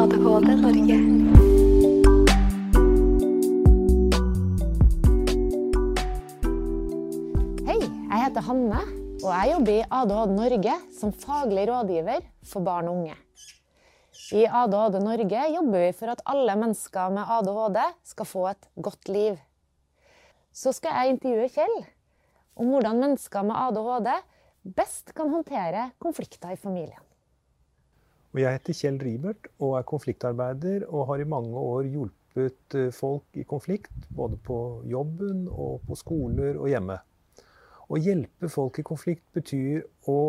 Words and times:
ADHD 0.00 0.52
Norge. 0.56 0.94
Hei, 7.66 7.80
jeg 7.84 8.20
heter 8.22 8.46
Hanne, 8.46 8.78
og 9.18 9.26
jeg 9.28 9.50
jobber 9.50 9.74
i 9.74 9.82
ADHD 9.98 10.32
Norge 10.38 10.76
som 10.96 11.12
faglig 11.12 11.66
rådgiver 11.68 12.24
for 12.48 12.64
barn 12.64 12.88
og 12.88 13.02
unge. 13.02 13.18
I 14.32 14.46
ADHD 14.62 14.96
Norge 15.04 15.44
jobber 15.58 15.84
vi 15.84 15.92
for 16.00 16.14
at 16.14 16.24
alle 16.32 16.56
mennesker 16.62 17.12
med 17.18 17.36
ADHD 17.36 17.78
skal 18.14 18.30
få 18.32 18.46
et 18.54 18.72
godt 18.80 19.12
liv. 19.12 19.36
Så 20.48 20.72
skal 20.72 20.96
jeg 20.96 21.18
intervjue 21.18 21.52
Kjell 21.58 21.76
om 22.56 22.72
hvordan 22.72 23.04
mennesker 23.04 23.44
med 23.44 23.62
ADHD 23.68 24.10
best 24.80 25.12
kan 25.12 25.28
håndtere 25.28 25.90
konflikter 26.00 26.56
i 26.56 26.60
familien. 26.64 27.04
Og 28.30 28.38
jeg 28.38 28.54
heter 28.54 28.76
Kjell 28.78 28.98
Ribert 29.02 29.48
og 29.58 29.76
er 29.80 29.86
konfliktarbeider 29.90 30.84
og 30.88 31.08
har 31.08 31.22
i 31.22 31.28
mange 31.28 31.58
år 31.58 31.88
hjulpet 31.90 32.76
eh, 32.78 32.92
folk 32.94 33.40
i 33.40 33.46
konflikt, 33.48 34.04
både 34.14 34.38
på 34.46 34.58
jobben 34.90 35.48
og 35.50 35.80
på 35.88 35.98
skoler 35.98 36.60
og 36.60 36.70
hjemme. 36.70 37.00
Å 37.90 37.98
hjelpe 37.98 38.50
folk 38.52 38.78
i 38.78 38.86
konflikt 38.86 39.26
betyr 39.34 39.82
å 40.06 40.20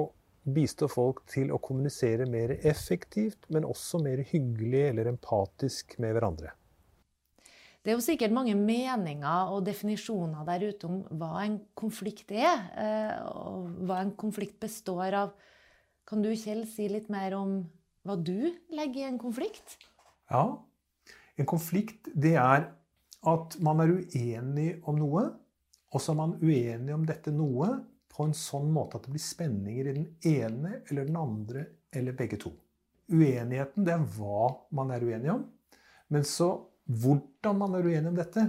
bistå 0.41 0.87
folk 0.89 1.21
til 1.29 1.51
å 1.53 1.59
kommunisere 1.61 2.25
mer 2.25 2.55
effektivt, 2.57 3.45
men 3.53 3.67
også 3.69 4.01
mer 4.01 4.23
hyggelig 4.31 4.81
eller 4.87 5.11
empatisk 5.11 5.93
med 6.01 6.15
hverandre. 6.17 6.55
Det 7.81 7.93
er 7.93 7.97
jo 7.97 8.05
sikkert 8.05 8.33
mange 8.33 8.55
meninger 8.57 9.53
og 9.53 9.61
definisjoner 9.65 10.45
der 10.49 10.65
ute 10.70 10.89
om 10.89 10.97
hva 11.17 11.45
en 11.45 11.59
konflikt 11.77 12.33
er, 12.33 12.65
eh, 12.77 13.13
og 13.29 13.85
hva 13.85 14.01
en 14.01 14.15
konflikt 14.17 14.57
består 14.61 15.17
av. 15.17 15.37
Kan 16.09 16.25
du, 16.25 16.31
Kjell, 16.33 16.65
si 16.70 16.89
litt 16.89 17.09
mer 17.13 17.37
om 17.37 17.59
hva 18.07 18.18
du 18.18 18.52
legger 18.74 19.04
i 19.04 19.07
en 19.10 19.20
konflikt? 19.21 19.77
Ja, 20.32 20.46
en 21.35 21.49
konflikt 21.49 22.10
det 22.13 22.35
er 22.40 22.71
at 23.27 23.57
man 23.62 23.84
er 23.84 23.94
uenig 23.94 24.71
om 24.90 24.98
noe, 24.98 25.27
og 25.91 26.02
så 26.02 26.13
er 26.13 26.20
man 26.22 26.38
uenig 26.41 26.96
om 26.96 27.05
dette 27.05 27.34
noe 27.35 27.70
på 28.12 28.26
en 28.26 28.35
sånn 28.35 28.72
måte 28.74 28.98
at 28.98 29.05
det 29.05 29.13
blir 29.13 29.24
spenninger 29.24 29.91
i 29.91 29.96
den 29.96 30.10
ene 30.27 30.74
eller 30.82 31.07
den 31.07 31.20
andre 31.20 31.66
eller 31.94 32.18
begge 32.18 32.40
to. 32.41 32.52
Uenigheten 33.12 33.85
det 33.85 33.94
er 33.94 34.10
hva 34.18 34.49
man 34.77 34.91
er 34.96 35.04
uenig 35.05 35.32
om, 35.34 35.46
men 36.12 36.27
så 36.27 36.52
hvordan 36.91 37.60
man 37.60 37.77
er 37.77 37.88
uenig 37.88 38.12
om 38.12 38.18
dette. 38.18 38.46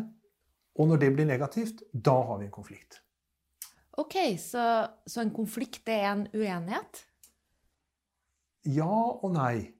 Og 0.81 0.89
når 0.89 1.03
det 1.03 1.11
blir 1.13 1.29
negativt, 1.29 1.83
da 1.93 2.15
har 2.31 2.39
vi 2.41 2.49
en 2.49 2.55
konflikt. 2.55 3.03
Ok, 4.01 4.17
så, 4.41 4.89
så 5.05 5.21
en 5.21 5.35
konflikt 5.35 5.89
er 5.93 6.07
en 6.15 6.23
uenighet? 6.33 7.03
Ja 8.69 8.91
og 9.13 9.33
nei. 9.35 9.73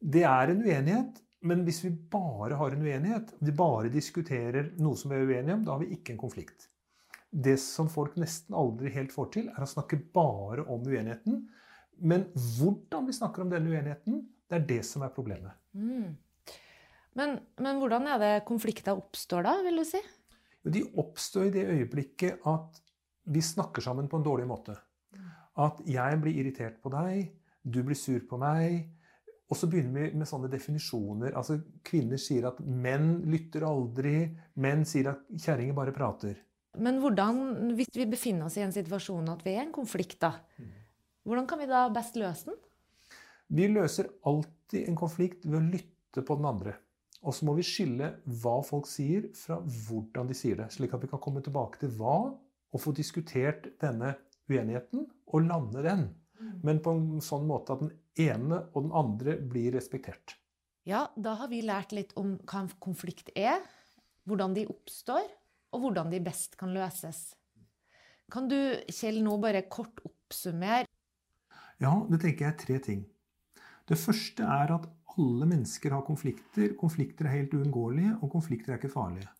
Det 0.00 0.24
er 0.26 0.52
en 0.52 0.62
uenighet, 0.64 1.20
men 1.46 1.62
hvis 1.66 1.82
vi 1.84 1.92
bare 2.12 2.58
har 2.58 2.74
en 2.74 2.82
uenighet, 2.82 3.34
vi 3.38 3.54
bare 3.54 3.92
diskuterer 3.92 4.72
noe 4.82 4.98
som 4.98 5.12
vi 5.12 5.18
er 5.18 5.28
uenige 5.28 5.58
om, 5.58 5.64
da 5.66 5.76
har 5.76 5.84
vi 5.84 5.92
ikke 5.94 6.14
en 6.14 6.22
konflikt. 6.24 6.68
Det 7.30 7.56
som 7.60 7.90
folk 7.92 8.16
nesten 8.20 8.56
aldri 8.56 8.90
helt 8.94 9.14
får 9.14 9.30
til, 9.34 9.50
er 9.52 9.62
å 9.62 9.70
snakke 9.70 9.98
bare 10.14 10.64
om 10.72 10.84
uenigheten. 10.86 11.44
Men 11.96 12.26
hvordan 12.34 13.06
vi 13.08 13.16
snakker 13.16 13.44
om 13.44 13.52
denne 13.52 13.72
uenigheten, 13.72 14.22
det 14.46 14.58
er 14.58 14.66
det 14.68 14.82
som 14.86 15.04
er 15.06 15.14
problemet. 15.14 15.54
Mm. 15.76 16.16
Men, 17.16 17.38
men, 17.62 17.78
hvordan 17.80 18.08
er 18.12 18.20
det 18.20 18.32
konflikter 18.48 18.98
oppstår 18.98 19.46
da, 19.46 19.54
vil 19.64 19.80
du 19.80 19.86
si? 19.88 20.02
De 20.66 20.82
oppstår 21.00 21.48
i 21.48 21.54
det 21.54 21.64
øyeblikket 21.70 22.44
at 22.48 22.82
vi 23.32 23.42
snakker 23.42 23.84
sammen 23.84 24.10
på 24.10 24.20
en 24.20 24.26
dårlig 24.26 24.46
måte. 24.50 24.76
At 25.56 25.80
jeg 25.88 26.20
blir 26.20 26.36
irritert 26.42 26.76
på 26.82 26.92
deg, 26.92 27.30
du 27.66 27.82
blir 27.82 27.98
sur 27.98 28.22
på 28.28 28.38
meg. 28.40 28.86
Og 29.46 29.58
så 29.58 29.68
begynner 29.70 30.08
vi 30.08 30.18
med 30.18 30.26
sånne 30.26 30.50
definisjoner. 30.50 31.36
Altså, 31.38 31.60
Kvinner 31.86 32.18
sier 32.18 32.48
at 32.48 32.58
menn 32.62 33.20
lytter 33.30 33.66
aldri. 33.66 34.16
Menn 34.62 34.82
sier 34.88 35.12
at 35.12 35.26
kjerringer 35.30 35.76
bare 35.76 35.94
prater. 35.94 36.38
Men 36.82 36.98
hvordan, 37.00 37.38
hvis 37.78 37.92
vi 37.96 38.08
befinner 38.10 38.48
oss 38.48 38.58
i 38.58 38.64
en 38.66 38.74
situasjon 38.74 39.30
at 39.32 39.44
vi 39.46 39.54
er 39.54 39.62
i 39.62 39.66
en 39.68 39.74
konflikt, 39.74 40.18
da, 40.20 40.34
hvordan 41.26 41.46
kan 41.48 41.62
vi 41.62 41.68
da 41.70 41.86
best 41.94 42.18
løse 42.20 42.50
den? 42.50 42.58
Vi 43.56 43.68
løser 43.70 44.10
alltid 44.26 44.90
en 44.90 44.98
konflikt 44.98 45.46
ved 45.46 45.60
å 45.60 45.64
lytte 45.64 46.24
på 46.26 46.36
den 46.38 46.50
andre. 46.50 46.74
Og 47.26 47.34
så 47.34 47.46
må 47.46 47.54
vi 47.56 47.64
skille 47.66 48.12
hva 48.42 48.58
folk 48.66 48.86
sier, 48.90 49.30
fra 49.34 49.58
hvordan 49.62 50.28
de 50.28 50.36
sier 50.36 50.58
det. 50.60 50.68
Slik 50.74 50.94
at 50.94 51.02
vi 51.02 51.10
kan 51.10 51.22
komme 51.22 51.42
tilbake 51.42 51.80
til 51.80 51.94
hva, 51.96 52.18
og 52.74 52.82
få 52.82 52.92
diskutert 52.94 53.70
denne 53.80 54.12
uenigheten 54.50 55.06
og 55.32 55.46
lande 55.46 55.82
den. 55.86 56.06
Men 56.66 56.82
på 56.84 56.92
en 56.96 57.22
sånn 57.24 57.46
måte 57.48 57.76
at 57.76 57.84
den 57.84 57.94
ene 58.26 58.62
og 58.72 58.86
den 58.86 58.92
andre 58.96 59.36
blir 59.40 59.72
respektert. 59.76 60.36
Ja, 60.86 61.08
da 61.16 61.34
har 61.40 61.50
vi 61.50 61.64
lært 61.66 61.94
litt 61.96 62.12
om 62.20 62.36
hva 62.46 62.62
en 62.62 62.70
konflikt 62.82 63.32
er, 63.34 63.64
hvordan 64.26 64.54
de 64.54 64.66
oppstår, 64.70 65.26
og 65.74 65.82
hvordan 65.82 66.12
de 66.12 66.20
best 66.22 66.54
kan 66.60 66.72
løses. 66.74 67.34
Kan 68.32 68.48
du, 68.50 68.58
Kjell, 68.90 69.20
nå 69.22 69.36
bare 69.42 69.66
kort 69.70 70.00
oppsummere? 70.06 70.86
Ja, 71.82 71.92
det 72.10 72.20
tenker 72.22 72.46
jeg 72.46 72.52
er 72.52 72.60
tre 72.62 72.78
ting. 72.82 73.02
Det 73.86 73.98
første 74.00 74.46
er 74.46 74.72
at 74.74 74.86
alle 75.16 75.48
mennesker 75.48 75.94
har 75.94 76.04
konflikter. 76.06 76.74
Konflikter 76.78 77.28
er 77.28 77.38
helt 77.38 77.54
uunngåelige, 77.54 78.16
og 78.20 78.32
konflikter 78.32 78.74
er 78.74 78.80
ikke 78.80 78.92
farlige. 78.92 79.30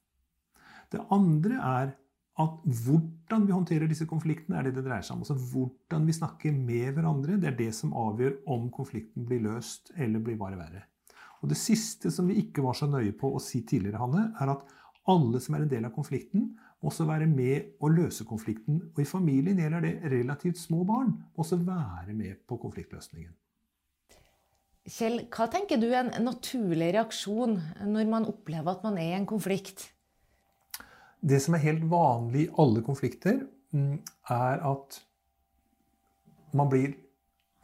Det 0.93 1.03
andre 1.13 1.59
er 1.59 1.95
at 2.43 2.65
hvordan 2.85 3.47
vi 3.49 3.55
håndterer 3.55 3.89
disse 3.89 4.07
konfliktene, 4.09 4.59
er 4.59 4.67
det 4.67 4.75
det 4.77 4.85
dreier 4.85 5.05
seg 5.05 5.17
om. 5.17 5.23
Altså 5.25 5.37
Hvordan 5.53 6.05
vi 6.09 6.17
snakker 6.17 6.53
med 6.53 6.93
hverandre, 6.93 7.39
det 7.41 7.49
er 7.49 7.57
det 7.57 7.71
som 7.75 7.95
avgjør 7.97 8.43
om 8.53 8.69
konflikten 8.75 9.25
blir 9.29 9.41
løst 9.47 9.93
eller 9.97 10.21
blir 10.21 10.37
bare 10.41 10.59
verre. 10.61 10.85
Og 11.41 11.49
Det 11.49 11.57
siste 11.61 12.11
som 12.13 12.29
vi 12.29 12.41
ikke 12.43 12.65
var 12.65 12.77
så 12.77 12.89
nøye 12.91 13.15
på 13.17 13.31
å 13.33 13.41
si 13.43 13.63
tidligere, 13.65 14.01
Hanne, 14.03 14.29
er 14.41 14.53
at 14.53 14.77
alle 15.09 15.41
som 15.41 15.57
er 15.57 15.65
en 15.65 15.73
del 15.73 15.89
av 15.89 15.95
konflikten, 15.95 16.51
må 16.83 16.91
også 16.91 17.07
være 17.09 17.29
med 17.31 17.81
å 17.81 17.89
løse 17.89 18.27
konflikten. 18.29 18.83
Og 18.93 19.01
i 19.01 19.09
familien 19.09 19.61
gjelder 19.61 19.85
det 19.85 20.13
relativt 20.13 20.61
små 20.61 20.83
barn, 20.85 21.15
også 21.39 21.61
være 21.65 22.13
med 22.13 22.43
på 22.49 22.59
konfliktløsningen. 22.61 23.33
Kjell, 24.87 25.25
hva 25.35 25.49
tenker 25.51 25.81
du 25.83 25.89
er 25.89 26.05
en 26.05 26.27
naturlig 26.29 26.93
reaksjon 26.95 27.57
når 27.91 28.11
man 28.11 28.29
opplever 28.29 28.77
at 28.77 28.85
man 28.87 29.01
er 29.03 29.15
i 29.15 29.19
en 29.19 29.27
konflikt? 29.27 29.89
Det 31.27 31.41
som 31.43 31.57
er 31.57 31.65
helt 31.65 31.85
vanlig 31.91 32.47
i 32.47 32.53
alle 32.63 32.83
konflikter, 32.87 33.41
mm, 33.75 33.97
er 34.31 34.63
at 34.71 35.01
man 36.57 36.71
blir 36.71 36.95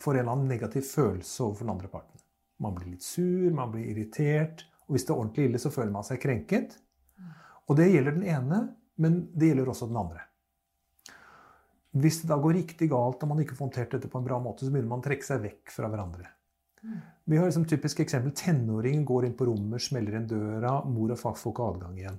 får 0.02 0.14
en 0.14 0.20
eller 0.20 0.32
annen 0.32 0.50
negativ 0.50 0.82
følelse 0.82 1.44
overfor 1.44 1.64
den 1.64 1.74
andre 1.76 1.88
parten. 1.88 2.22
Man 2.62 2.74
blir 2.74 2.92
litt 2.94 3.06
sur, 3.06 3.50
man 3.54 3.70
blir 3.72 3.90
irritert. 3.92 4.66
Og 4.86 4.96
hvis 4.96 5.06
det 5.06 5.14
er 5.14 5.20
ordentlig 5.20 5.46
ille, 5.48 5.60
så 5.62 5.70
føler 5.70 5.94
man 5.94 6.06
seg 6.06 6.20
krenket. 6.22 6.76
Og 7.70 7.78
det 7.78 7.88
gjelder 7.92 8.16
den 8.16 8.26
ene, 8.26 8.60
men 9.02 9.22
det 9.34 9.52
gjelder 9.52 9.70
også 9.72 9.88
den 9.90 10.00
andre. 10.02 10.26
Hvis 12.02 12.22
det 12.22 12.30
da 12.30 12.38
går 12.40 12.56
riktig 12.56 12.88
galt 12.90 13.22
og 13.22 13.30
man 13.30 13.42
ikke 13.42 13.56
får 13.56 13.66
håndtert 13.66 13.96
dette 13.96 14.10
på 14.10 14.20
en 14.20 14.26
bra 14.26 14.38
måte, 14.42 14.64
så 14.64 14.72
begynner 14.72 14.90
man 14.90 15.02
å 15.02 15.06
trekke 15.06 15.26
seg 15.26 15.42
vekk 15.44 15.74
fra 15.74 15.90
hverandre. 15.92 16.30
Vi 17.30 17.38
har 17.38 17.46
liksom 17.46 17.66
typisk 17.70 18.00
eksempel 18.02 18.32
tenåringen 18.34 19.04
går 19.06 19.28
inn 19.28 19.36
på 19.38 19.46
rommet, 19.46 19.84
smeller 19.84 20.16
inn 20.18 20.26
døra, 20.26 20.80
mor 20.88 21.12
og 21.14 21.20
far 21.20 21.36
får 21.38 21.54
ikke 21.54 21.66
adgang 21.74 21.98
igjen. 22.00 22.18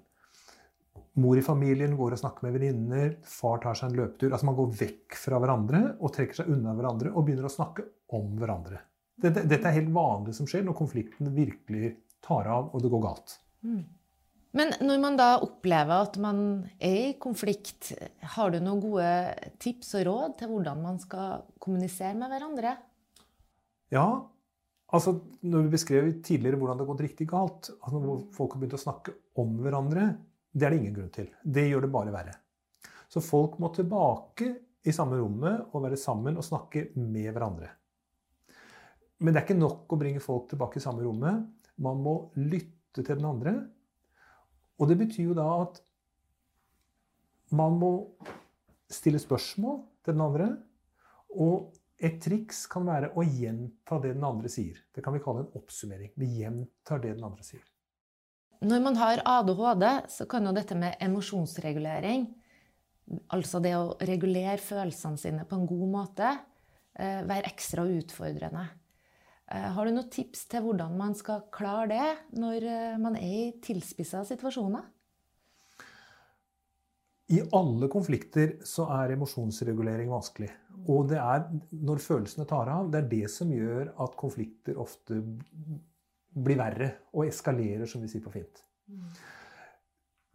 Mor 1.22 1.38
i 1.38 1.44
familien 1.46 1.94
går 1.98 2.16
og 2.16 2.20
snakker 2.24 2.48
med 2.48 2.56
venninner, 2.56 3.12
far 3.30 3.60
tar 3.62 3.78
seg 3.78 3.92
en 3.92 4.00
løpetur. 4.00 4.32
Altså 4.32 4.48
Man 4.50 4.58
går 4.58 4.72
vekk 4.80 5.18
fra 5.20 5.42
hverandre 5.42 5.82
og 6.00 6.14
trekker 6.16 6.40
seg 6.40 6.50
unna 6.56 6.74
hverandre 6.74 7.12
og 7.14 7.28
begynner 7.28 7.50
å 7.50 7.54
snakke 7.54 7.86
om 8.18 8.32
hverandre. 8.40 8.80
Dette, 9.22 9.44
dette 9.46 9.70
er 9.70 9.78
helt 9.78 9.94
vanlig 9.94 10.34
som 10.34 10.50
skjer 10.50 10.66
når 10.66 10.78
konflikten 10.80 11.30
virkelig 11.36 11.94
tar 12.24 12.50
av 12.50 12.72
og 12.74 12.82
det 12.82 12.90
går 12.90 13.04
galt. 13.04 13.36
Mm. 13.62 13.84
Men 14.54 14.74
når 14.86 15.00
man 15.02 15.16
da 15.18 15.30
opplever 15.42 16.04
at 16.06 16.18
man 16.22 16.42
er 16.78 16.98
i 17.10 17.14
konflikt, 17.22 17.94
har 18.36 18.54
du 18.54 18.60
noen 18.62 18.82
gode 18.84 19.08
tips 19.62 19.96
og 19.98 20.06
råd 20.10 20.36
til 20.42 20.52
hvordan 20.52 20.84
man 20.84 21.00
skal 21.02 21.48
kommunisere 21.62 22.14
med 22.18 22.30
hverandre? 22.30 22.76
Ja, 23.94 24.06
altså 24.94 25.16
når 25.42 25.66
vi 25.66 25.74
beskrev 25.74 26.12
tidligere 26.26 26.62
hvordan 26.62 26.78
det 26.78 26.86
har 26.86 26.92
gått 26.94 27.06
riktig 27.08 27.30
galt, 27.34 27.72
altså 27.82 28.02
når 28.02 28.22
folk 28.34 28.54
har 28.54 28.62
begynt 28.62 28.78
å 28.78 28.84
snakke 28.84 29.18
om 29.42 29.58
hverandre, 29.62 30.12
det 30.54 30.68
er 30.68 30.74
det 30.74 30.82
ingen 30.82 30.96
grunn 30.96 31.14
til. 31.14 31.30
Det 31.44 31.66
gjør 31.66 31.86
det 31.86 31.94
bare 31.94 32.14
verre. 32.14 32.36
Så 33.10 33.22
folk 33.22 33.58
må 33.62 33.70
tilbake 33.74 34.50
i 34.86 34.94
samme 34.94 35.18
rommet 35.18 35.74
og 35.74 35.86
være 35.86 35.98
sammen 36.00 36.38
og 36.38 36.46
snakke 36.46 36.88
med 37.00 37.32
hverandre. 37.32 37.72
Men 39.24 39.34
det 39.34 39.42
er 39.42 39.48
ikke 39.48 39.60
nok 39.60 39.94
å 39.94 40.00
bringe 40.00 40.22
folk 40.24 40.50
tilbake 40.52 40.80
i 40.80 40.84
samme 40.84 41.06
rommet. 41.06 41.46
Man 41.82 42.02
må 42.04 42.16
lytte 42.38 43.02
til 43.02 43.16
den 43.16 43.28
andre. 43.30 43.56
Og 44.78 44.90
det 44.90 44.98
betyr 45.00 45.32
jo 45.32 45.38
da 45.38 45.48
at 45.64 45.80
man 47.54 47.78
må 47.80 47.94
stille 48.92 49.22
spørsmål 49.22 49.80
til 50.04 50.18
den 50.18 50.26
andre. 50.26 50.50
Og 51.34 51.72
et 52.04 52.20
triks 52.22 52.66
kan 52.70 52.86
være 52.90 53.14
å 53.16 53.24
gjenta 53.26 54.02
det 54.04 54.16
den 54.18 54.26
andre 54.28 54.52
sier. 54.52 54.82
Det 54.94 55.06
kan 55.06 55.16
vi 55.16 55.22
kalle 55.24 55.46
en 55.46 55.54
oppsummering. 55.58 56.12
Vi 56.20 56.34
gjentar 56.42 57.02
det 57.02 57.16
den 57.16 57.26
andre 57.26 57.46
sier. 57.48 57.64
Når 58.64 58.80
man 58.80 58.96
har 58.96 59.20
ADHD, 59.28 59.86
så 60.08 60.26
kan 60.30 60.48
jo 60.48 60.54
dette 60.56 60.76
med 60.80 60.96
emosjonsregulering, 61.04 62.30
altså 63.36 63.60
det 63.64 63.74
å 63.76 63.98
regulere 64.08 64.56
følelsene 64.62 65.20
sine 65.20 65.44
på 65.50 65.58
en 65.60 65.68
god 65.68 65.90
måte, 65.92 66.30
eh, 66.96 67.26
være 67.28 67.50
ekstra 67.52 67.84
utfordrende. 67.84 68.64
Eh, 69.52 69.68
har 69.76 69.86
du 69.86 69.92
noen 69.92 70.10
tips 70.10 70.48
til 70.48 70.64
hvordan 70.64 70.96
man 70.96 71.16
skal 71.16 71.44
klare 71.52 71.90
det 71.92 72.40
når 72.40 72.64
eh, 72.64 72.98
man 73.02 73.20
er 73.20 73.36
i 73.50 73.54
tilspissa 73.60 74.24
situasjoner? 74.32 74.88
I 77.34 77.42
alle 77.56 77.90
konflikter 77.92 78.60
så 78.68 78.88
er 79.02 79.16
emosjonsregulering 79.18 80.12
vanskelig. 80.12 80.52
Og 80.88 81.10
det 81.12 81.20
er 81.20 81.50
når 81.72 82.02
følelsene 82.04 82.48
tar 82.48 82.72
av, 82.72 82.92
det 82.92 83.02
er 83.02 83.12
det 83.12 83.28
som 83.32 83.52
gjør 83.52 83.92
at 84.04 84.16
konflikter 84.20 84.80
ofte 84.80 85.20
blir 86.34 86.60
verre 86.60 86.90
og 87.14 87.28
eskalerer, 87.28 87.86
som 87.90 88.04
vi 88.04 88.10
sier 88.12 88.24
på 88.24 88.34
fint. 88.34 88.64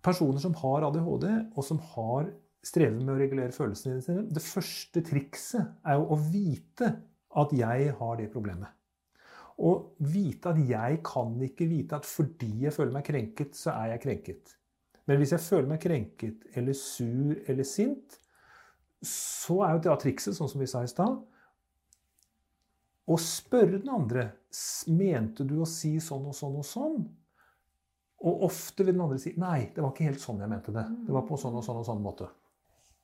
Personer 0.04 0.42
som 0.42 0.54
har 0.60 0.86
ADHD, 0.88 1.28
og 1.54 1.64
som 1.66 1.80
har 1.94 2.30
strever 2.64 2.98
med 3.00 3.14
å 3.14 3.18
regulere 3.20 3.54
følelsene 3.54 4.02
sine 4.02 4.24
Det 4.34 4.42
første 4.42 5.02
trikset 5.06 5.78
er 5.86 5.98
jo 5.98 6.08
å 6.14 6.18
vite 6.18 6.90
at 7.38 7.54
jeg 7.54 7.94
har 7.98 8.18
det 8.18 8.28
problemet. 8.32 8.74
Og 9.58 9.98
vite 10.06 10.52
at 10.52 10.60
jeg 10.68 11.00
kan 11.06 11.34
ikke 11.42 11.66
vite 11.70 11.98
at 11.98 12.06
fordi 12.06 12.50
jeg 12.66 12.74
føler 12.74 12.94
meg 12.94 13.06
krenket, 13.08 13.56
så 13.58 13.74
er 13.74 13.94
jeg 13.94 14.04
krenket. 14.04 14.54
Men 15.08 15.18
hvis 15.18 15.32
jeg 15.34 15.42
føler 15.42 15.70
meg 15.72 15.82
krenket 15.82 16.58
eller 16.58 16.76
sur 16.78 17.34
eller 17.48 17.66
sint, 17.66 18.18
så 19.02 19.62
er 19.64 19.74
jo 19.74 19.82
det 19.86 19.96
trikset, 20.02 20.36
sånn 20.36 20.50
som 20.50 20.62
vi 20.62 20.68
sa 20.70 20.82
i 20.84 20.90
stad, 20.90 21.18
å 23.08 23.16
spørre 23.22 23.78
den 23.78 23.90
andre 23.90 24.28
mente 24.92 25.44
du 25.46 25.58
å 25.62 25.68
si 25.68 25.96
sånn 26.02 26.28
og 26.30 26.36
sånn 26.36 26.58
og 26.60 26.66
sånn. 26.66 27.00
Og 28.18 28.44
ofte 28.48 28.82
vil 28.82 28.96
den 28.96 29.04
andre 29.04 29.20
si 29.22 29.34
nei, 29.38 29.68
det 29.74 29.82
var 29.84 29.92
ikke 29.92 30.08
helt 30.08 30.22
sånn 30.22 30.42
jeg 30.42 30.50
mente 30.50 30.74
det. 30.74 30.84
Det 31.06 31.14
var 31.14 31.26
på 31.28 31.38
sånn 31.38 31.58
og 31.58 31.64
sånn 31.66 31.80
og 31.82 31.86
sånn 31.86 32.02
måte. 32.02 32.30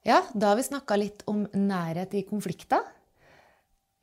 Ja, 0.04 0.20
da 0.34 0.50
har 0.50 0.58
vi 0.58 0.66
snakka 0.66 0.98
litt 1.00 1.22
om 1.30 1.46
nærhet 1.56 2.16
i 2.18 2.24
konflikter. 2.28 2.82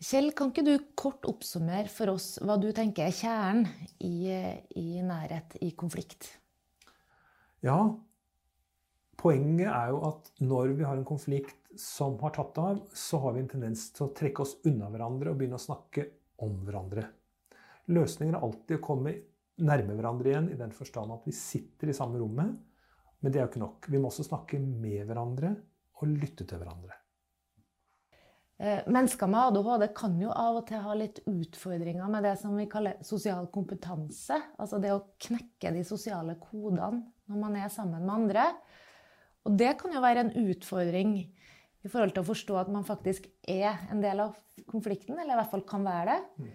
Kjell, 0.02 0.32
kan 0.34 0.50
ikke 0.50 0.66
du 0.66 0.74
kort 0.98 1.28
oppsummere 1.30 1.92
for 1.94 2.16
oss 2.16 2.40
hva 2.42 2.56
du 2.58 2.72
tenker 2.74 3.06
er 3.06 3.14
kjernen 3.14 3.68
i, 4.02 4.32
i 4.82 5.04
nærhet 5.06 5.60
i 5.62 5.70
konflikt? 5.78 6.32
Ja, 7.62 7.78
poenget 9.22 9.70
er 9.70 9.92
jo 9.94 10.02
at 10.08 10.32
når 10.42 10.74
vi 10.80 10.88
har 10.88 10.98
en 10.98 11.06
konflikt 11.06 11.60
som 11.78 12.18
har 12.24 12.34
tatt 12.34 12.58
av, 12.58 12.82
så 12.98 13.22
har 13.22 13.36
vi 13.36 13.44
en 13.44 13.52
tendens 13.52 13.92
til 13.94 14.08
å 14.08 14.14
trekke 14.18 14.42
oss 14.42 14.58
unna 14.66 14.90
hverandre 14.90 15.30
og 15.30 15.38
begynne 15.38 15.60
å 15.60 15.68
snakke 15.70 16.08
om 16.42 16.58
hverandre. 16.66 17.06
Løsningen 17.90 18.38
er 18.38 18.46
alltid 18.46 18.78
å 18.78 18.86
komme 18.86 19.16
nærme 19.62 19.96
hverandre 19.98 20.32
igjen 20.32 20.50
i 20.54 20.60
den 20.60 20.74
forstand 20.76 21.14
at 21.14 21.26
vi 21.28 21.34
sitter 21.36 21.92
i 21.92 21.96
samme 21.96 22.22
rommet. 22.22 22.54
Men 23.22 23.34
det 23.34 23.40
er 23.40 23.46
jo 23.46 23.52
ikke 23.52 23.64
nok. 23.66 23.90
Vi 23.94 24.02
må 24.02 24.10
også 24.10 24.26
snakke 24.26 24.60
med 24.62 25.06
hverandre 25.10 25.54
og 26.02 26.10
lytte 26.10 26.48
til 26.50 26.62
hverandre. 26.62 26.98
Eh, 28.62 28.82
mennesker 28.94 29.30
med 29.30 29.58
ADHD 29.58 29.88
kan 29.98 30.18
jo 30.22 30.34
av 30.38 30.60
og 30.60 30.68
til 30.70 30.82
ha 30.84 30.94
litt 30.98 31.22
utfordringer 31.30 32.10
med 32.14 32.26
det 32.28 32.36
som 32.42 32.54
vi 32.58 32.68
kaller 32.70 33.00
sosial 33.06 33.48
kompetanse. 33.54 34.38
Altså 34.62 34.78
det 34.82 34.94
å 34.94 35.04
knekke 35.22 35.74
de 35.74 35.82
sosiale 35.86 36.38
kodene 36.42 37.04
når 37.30 37.42
man 37.42 37.58
er 37.58 37.72
sammen 37.74 38.06
med 38.06 38.16
andre. 38.16 38.48
Og 39.50 39.56
det 39.58 39.74
kan 39.80 39.94
jo 39.94 40.04
være 40.04 40.28
en 40.28 40.36
utfordring 40.52 41.16
i 41.82 41.90
forhold 41.90 42.14
til 42.14 42.22
å 42.22 42.30
forstå 42.30 42.60
at 42.62 42.70
man 42.74 42.86
faktisk 42.86 43.26
er 43.50 43.88
en 43.90 44.04
del 44.04 44.22
av 44.28 44.36
konflikten, 44.70 45.18
eller 45.18 45.34
i 45.34 45.40
hvert 45.40 45.54
fall 45.54 45.66
kan 45.66 45.86
være 45.88 46.20
det. 46.20 46.52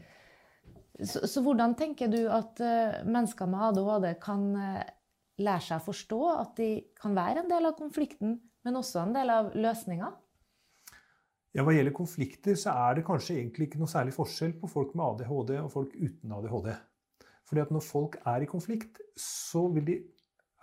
Så, 1.05 1.27
så 1.29 1.43
hvordan 1.45 1.75
tenker 1.77 2.09
du 2.09 2.23
at 2.33 2.61
uh, 2.65 3.03
mennesker 3.05 3.49
med 3.53 3.65
ADHD 3.69 4.07
kan 4.23 4.47
uh, 4.57 4.85
lære 5.43 5.65
seg 5.67 5.81
å 5.83 5.87
forstå 5.91 6.21
at 6.33 6.55
de 6.61 6.71
kan 6.97 7.17
være 7.17 7.43
en 7.43 7.51
del 7.51 7.69
av 7.69 7.77
konflikten, 7.77 8.39
men 8.65 8.79
også 8.81 9.03
en 9.03 9.13
del 9.17 9.33
av 9.33 9.51
løsninga? 9.57 10.09
Ja, 11.57 11.65
Hva 11.65 11.73
gjelder 11.73 11.95
konflikter, 11.97 12.57
så 12.61 12.75
er 12.77 12.99
det 12.99 13.07
kanskje 13.07 13.39
egentlig 13.39 13.71
ikke 13.71 13.81
noe 13.81 13.89
særlig 13.89 14.13
forskjell 14.17 14.57
på 14.61 14.69
folk 14.69 14.97
med 14.97 15.07
ADHD 15.07 15.55
og 15.63 15.71
folk 15.73 15.95
uten 15.97 16.35
ADHD. 16.37 16.73
Fordi 17.47 17.63
at 17.63 17.73
når 17.73 17.85
folk 17.87 18.19
er 18.27 18.45
i 18.45 18.49
konflikt, 18.51 19.01
så 19.21 19.63
vil 19.73 19.87
de 19.87 19.97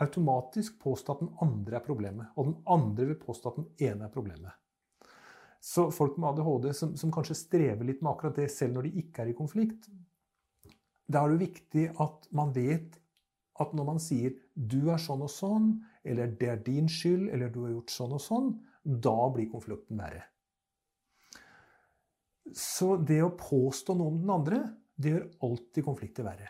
automatisk 0.03 0.75
påstå 0.81 1.13
at 1.13 1.23
den 1.23 1.31
andre 1.41 1.79
er 1.79 1.85
problemet. 1.85 2.33
Og 2.37 2.49
den 2.49 2.57
andre 2.69 3.07
vil 3.09 3.21
påstå 3.21 3.53
at 3.53 3.59
den 3.61 3.89
ene 3.89 4.07
er 4.07 4.13
problemet. 4.13 4.53
Så 5.63 5.87
folk 5.95 6.17
med 6.19 6.33
ADHD 6.33 6.73
som, 6.75 6.95
som 6.99 7.13
kanskje 7.13 7.39
strever 7.39 7.87
litt 7.87 8.01
med 8.03 8.11
akkurat 8.11 8.35
det 8.41 8.49
selv 8.51 8.75
når 8.75 8.89
de 8.89 9.03
ikke 9.03 9.23
er 9.23 9.31
i 9.31 9.37
konflikt, 9.37 9.87
da 11.11 11.23
er 11.23 11.33
det 11.33 11.47
viktig 11.47 11.87
at 12.01 12.27
man 12.31 12.53
vet 12.55 12.99
at 13.61 13.73
når 13.73 13.85
man 13.85 13.99
sier 14.01 14.33
'du 14.55 14.89
er 14.89 14.97
sånn 14.97 15.21
og 15.21 15.29
sånn', 15.29 15.81
eller 16.03 16.27
'det 16.27 16.49
er 16.49 16.63
din 16.63 16.87
skyld', 16.87 17.29
eller 17.33 17.49
'du 17.49 17.63
har 17.65 17.71
gjort 17.71 17.91
sånn 17.91 18.13
og 18.13 18.21
sånn', 18.21 18.59
da 18.83 19.29
blir 19.29 19.51
konflikten 19.51 19.97
verre. 19.97 20.23
Så 22.51 22.97
det 22.97 23.21
å 23.23 23.37
påstå 23.37 23.95
noe 23.95 24.07
om 24.07 24.19
den 24.19 24.29
andre, 24.29 24.59
det 24.99 25.13
gjør 25.13 25.29
alltid 25.47 25.85
konflikter 25.85 26.23
verre. 26.23 26.49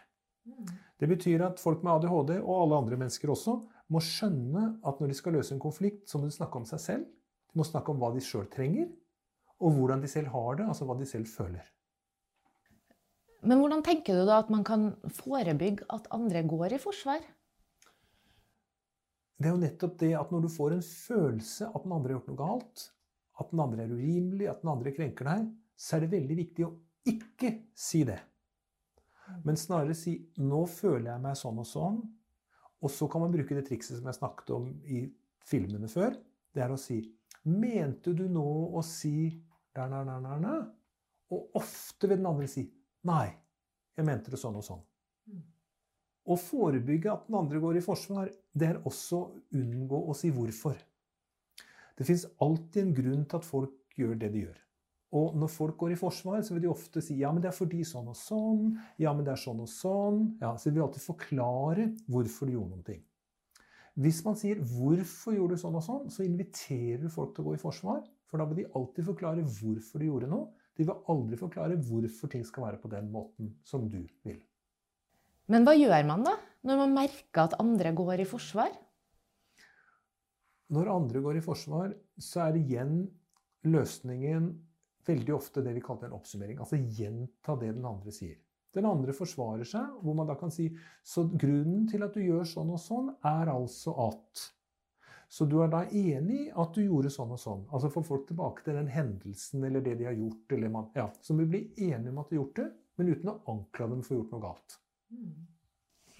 Det 0.99 1.07
betyr 1.07 1.45
at 1.45 1.59
folk 1.59 1.83
med 1.83 1.93
ADHD, 1.93 2.39
og 2.41 2.61
alle 2.63 2.79
andre 2.81 2.97
mennesker 2.97 3.29
også, 3.29 3.61
må 3.89 3.99
skjønne 3.99 4.79
at 4.83 4.99
når 4.99 5.07
de 5.07 5.13
skal 5.13 5.33
løse 5.37 5.53
en 5.53 5.61
konflikt, 5.61 6.09
så 6.09 6.17
må 6.17 6.27
de 6.27 6.35
snakke 6.35 6.59
om 6.59 6.65
seg 6.65 6.79
selv. 6.79 7.05
De 7.51 7.59
må 7.59 7.63
snakke 7.67 7.93
om 7.93 8.01
hva 8.01 8.11
de 8.13 8.23
sjøl 8.23 8.47
trenger, 8.51 8.89
og 9.59 9.77
hvordan 9.77 10.01
de 10.01 10.07
selv 10.07 10.33
har 10.33 10.55
det, 10.59 10.67
altså 10.67 10.87
hva 10.89 10.97
de 10.99 11.07
selv 11.07 11.29
føler. 11.29 11.67
Men 13.43 13.59
hvordan 13.59 13.83
tenker 13.83 14.15
du 14.15 14.23
da 14.27 14.39
at 14.39 14.51
man 14.53 14.63
kan 14.67 14.91
forebygge 15.11 15.87
at 15.91 16.07
andre 16.15 16.43
går 16.47 16.77
i 16.77 16.81
forsvar? 16.81 17.23
Det 19.35 19.49
er 19.49 19.55
jo 19.55 19.63
nettopp 19.63 19.95
det 19.99 20.13
at 20.15 20.29
når 20.31 20.45
du 20.45 20.51
får 20.53 20.75
en 20.77 20.83
følelse 20.87 21.67
at 21.67 21.83
den 21.83 21.95
andre 21.95 22.13
har 22.13 22.19
gjort 22.19 22.29
noe 22.31 22.39
galt, 22.39 22.83
at 23.41 23.49
den 23.51 23.63
andre 23.63 23.83
er 23.83 23.91
urimelig, 23.91 24.47
at 24.47 24.61
den 24.61 24.71
andre 24.71 24.93
krenker 24.95 25.27
deg, 25.27 25.49
så 25.75 25.97
er 25.97 26.05
det 26.05 26.13
veldig 26.13 26.37
viktig 26.37 26.67
å 26.67 26.75
ikke 27.11 27.49
si 27.75 28.03
det. 28.07 28.19
Men 29.43 29.59
snarere 29.59 29.95
si 29.97 30.13
'nå 30.37 30.61
føler 30.69 31.11
jeg 31.11 31.23
meg 31.23 31.35
sånn 31.39 31.59
og 31.59 31.67
sånn'. 31.67 31.99
Og 32.83 32.91
så 32.91 33.07
kan 33.11 33.23
man 33.23 33.31
bruke 33.31 33.55
det 33.55 33.65
trikset 33.67 33.97
som 33.97 34.07
jeg 34.07 34.19
snakket 34.19 34.49
om 34.55 34.69
i 34.85 35.01
filmene 35.43 35.87
før. 35.87 36.15
Det 36.53 36.63
er 36.63 36.71
å 36.71 36.79
si 36.79 37.01
'mente 37.43 38.13
du 38.15 38.27
nå 38.29 38.47
å 38.71 38.83
si 38.83 39.43
der, 39.75 39.89
der, 39.89 40.05
der, 40.05 40.21
der, 40.21 40.39
der? 40.39 40.63
Og 41.31 41.49
ofte 41.55 42.07
vil 42.07 42.17
den 42.17 42.29
andre 42.29 42.47
si 42.47 42.69
'nei, 43.03 43.27
jeg 43.97 44.05
mente 44.05 44.31
det 44.31 44.39
sånn 44.39 44.57
og 44.59 44.65
sånn'. 44.65 44.83
Å 46.23 46.35
forebygge 46.39 47.11
at 47.11 47.27
den 47.27 47.35
andre 47.35 47.59
går 47.59 47.77
i 47.77 47.83
forsvar, 47.83 48.29
det 48.55 48.67
er 48.69 48.83
også 48.87 49.17
å 49.19 49.31
unngå 49.59 49.99
å 50.07 50.15
si 50.15 50.31
hvorfor. 50.31 50.77
Det 51.97 52.07
fins 52.07 52.25
alltid 52.41 52.83
en 52.83 52.93
grunn 52.95 53.25
til 53.25 53.41
at 53.41 53.47
folk 53.47 53.97
gjør 53.99 54.15
det 54.21 54.29
de 54.33 54.45
gjør. 54.45 54.59
Og 55.13 55.35
når 55.37 55.51
folk 55.53 55.75
går 55.77 55.93
i 55.93 55.99
forsvar, 55.99 56.39
så 56.41 56.55
vil 56.55 56.63
de 56.63 56.71
ofte 56.71 57.01
si 57.05 57.19
ja, 57.19 57.29
men 57.31 57.43
det 57.43 57.51
er 57.51 57.57
fordi 57.57 57.83
sånn 57.85 58.07
og 58.09 58.17
sånn. 58.17 58.71
Ja, 58.97 59.11
men 59.13 59.27
det 59.27 59.35
er 59.35 59.41
sånn 59.43 59.61
og 59.61 59.69
sånn. 59.69 60.23
Ja, 60.41 60.55
så 60.57 60.69
de 60.69 60.79
vil 60.79 60.87
alltid 60.87 61.05
forklare 61.05 61.91
hvorfor 62.09 62.49
de 62.49 62.55
gjorde 62.55 62.71
noen 62.71 62.87
ting. 62.87 63.03
Hvis 63.93 64.23
man 64.25 64.35
sier 64.35 64.57
'hvorfor 64.57 65.35
gjorde 65.35 65.53
du 65.53 65.61
sånn 65.61 65.75
og 65.77 65.83
sånn', 65.85 66.09
så 66.09 66.25
inviterer 66.25 67.03
du 67.03 67.09
folk 67.09 67.35
til 67.35 67.43
å 67.43 67.47
gå 67.47 67.53
i 67.53 67.61
forsvar. 67.61 68.01
For 68.25 68.41
da 68.41 68.45
vil 68.45 68.63
de 68.63 68.71
alltid 68.73 69.05
forklare 69.05 69.45
hvorfor 69.45 69.99
de 69.99 70.05
gjorde 70.09 70.29
noe. 70.29 70.47
De 70.77 70.85
vil 70.87 71.11
aldri 71.11 71.37
forklare 71.37 71.77
hvorfor 71.85 72.31
ting 72.31 72.45
skal 72.47 72.67
være 72.67 72.81
på 72.81 72.91
den 72.91 73.11
måten 73.13 73.53
som 73.67 73.85
du 73.89 74.01
vil. 74.25 74.39
Men 75.51 75.67
hva 75.67 75.75
gjør 75.75 76.07
man 76.07 76.23
da, 76.25 76.37
når 76.65 76.79
man 76.85 76.95
merker 76.95 77.45
at 77.45 77.57
andre 77.61 77.91
går 77.95 78.23
i 78.23 78.27
forsvar? 78.29 78.71
Når 80.73 80.89
andre 80.89 81.21
går 81.21 81.37
i 81.37 81.43
forsvar, 81.45 81.91
så 82.17 82.47
er 82.47 82.57
igjen 82.57 83.03
løsningen 83.67 84.47
veldig 85.07 85.35
ofte 85.35 85.61
det 85.63 85.75
vi 85.75 85.83
kaller 85.83 86.09
en 86.09 86.17
oppsummering. 86.17 86.59
Altså 86.63 86.79
gjenta 86.79 87.57
det 87.59 87.73
den 87.75 87.85
andre 87.85 88.13
sier. 88.15 88.39
Den 88.73 88.87
andre 88.89 89.13
forsvarer 89.13 89.67
seg, 89.69 89.91
hvor 90.01 90.15
man 90.17 90.29
da 90.29 90.33
kan 90.39 90.49
si 90.49 90.71
Så 91.05 91.27
grunnen 91.29 91.85
til 91.91 92.01
at 92.05 92.15
du 92.15 92.23
gjør 92.23 92.47
sånn 92.47 92.71
og 92.73 92.81
sånn, 92.81 93.11
er 93.21 93.51
altså 93.53 93.93
at 94.07 94.47
Så 95.33 95.47
du 95.49 95.55
er 95.63 95.71
da 95.73 95.81
enig 95.89 96.35
i 96.43 96.49
at 96.61 96.75
du 96.75 96.83
gjorde 96.83 97.09
sånn 97.09 97.31
og 97.33 97.39
sånn. 97.41 97.63
Altså 97.73 97.89
få 97.89 98.03
folk 98.05 98.27
tilbake 98.29 98.61
til 98.65 98.75
den 98.77 98.91
hendelsen 98.93 99.63
eller 99.65 99.81
det 99.81 99.95
de 99.97 100.05
har 100.05 100.17
gjort. 100.17 100.53
Eller 100.53 100.69
man, 100.69 100.91
ja, 100.93 101.07
så 101.25 101.33
vi 101.39 101.47
blir 101.49 101.87
enige 101.87 102.11
om 102.11 102.19
at 102.21 102.29
de 102.29 102.37
har 102.37 102.43
gjort 102.43 102.59
det, 102.59 102.67
men 102.99 103.09
uten 103.09 103.31
å 103.31 103.39
anklage 103.55 103.95
dem 103.95 104.03
for 104.05 104.13
å 104.13 104.17
ha 104.17 104.21
gjort 104.21 104.35
noe 104.35 104.43
galt. 104.43 104.77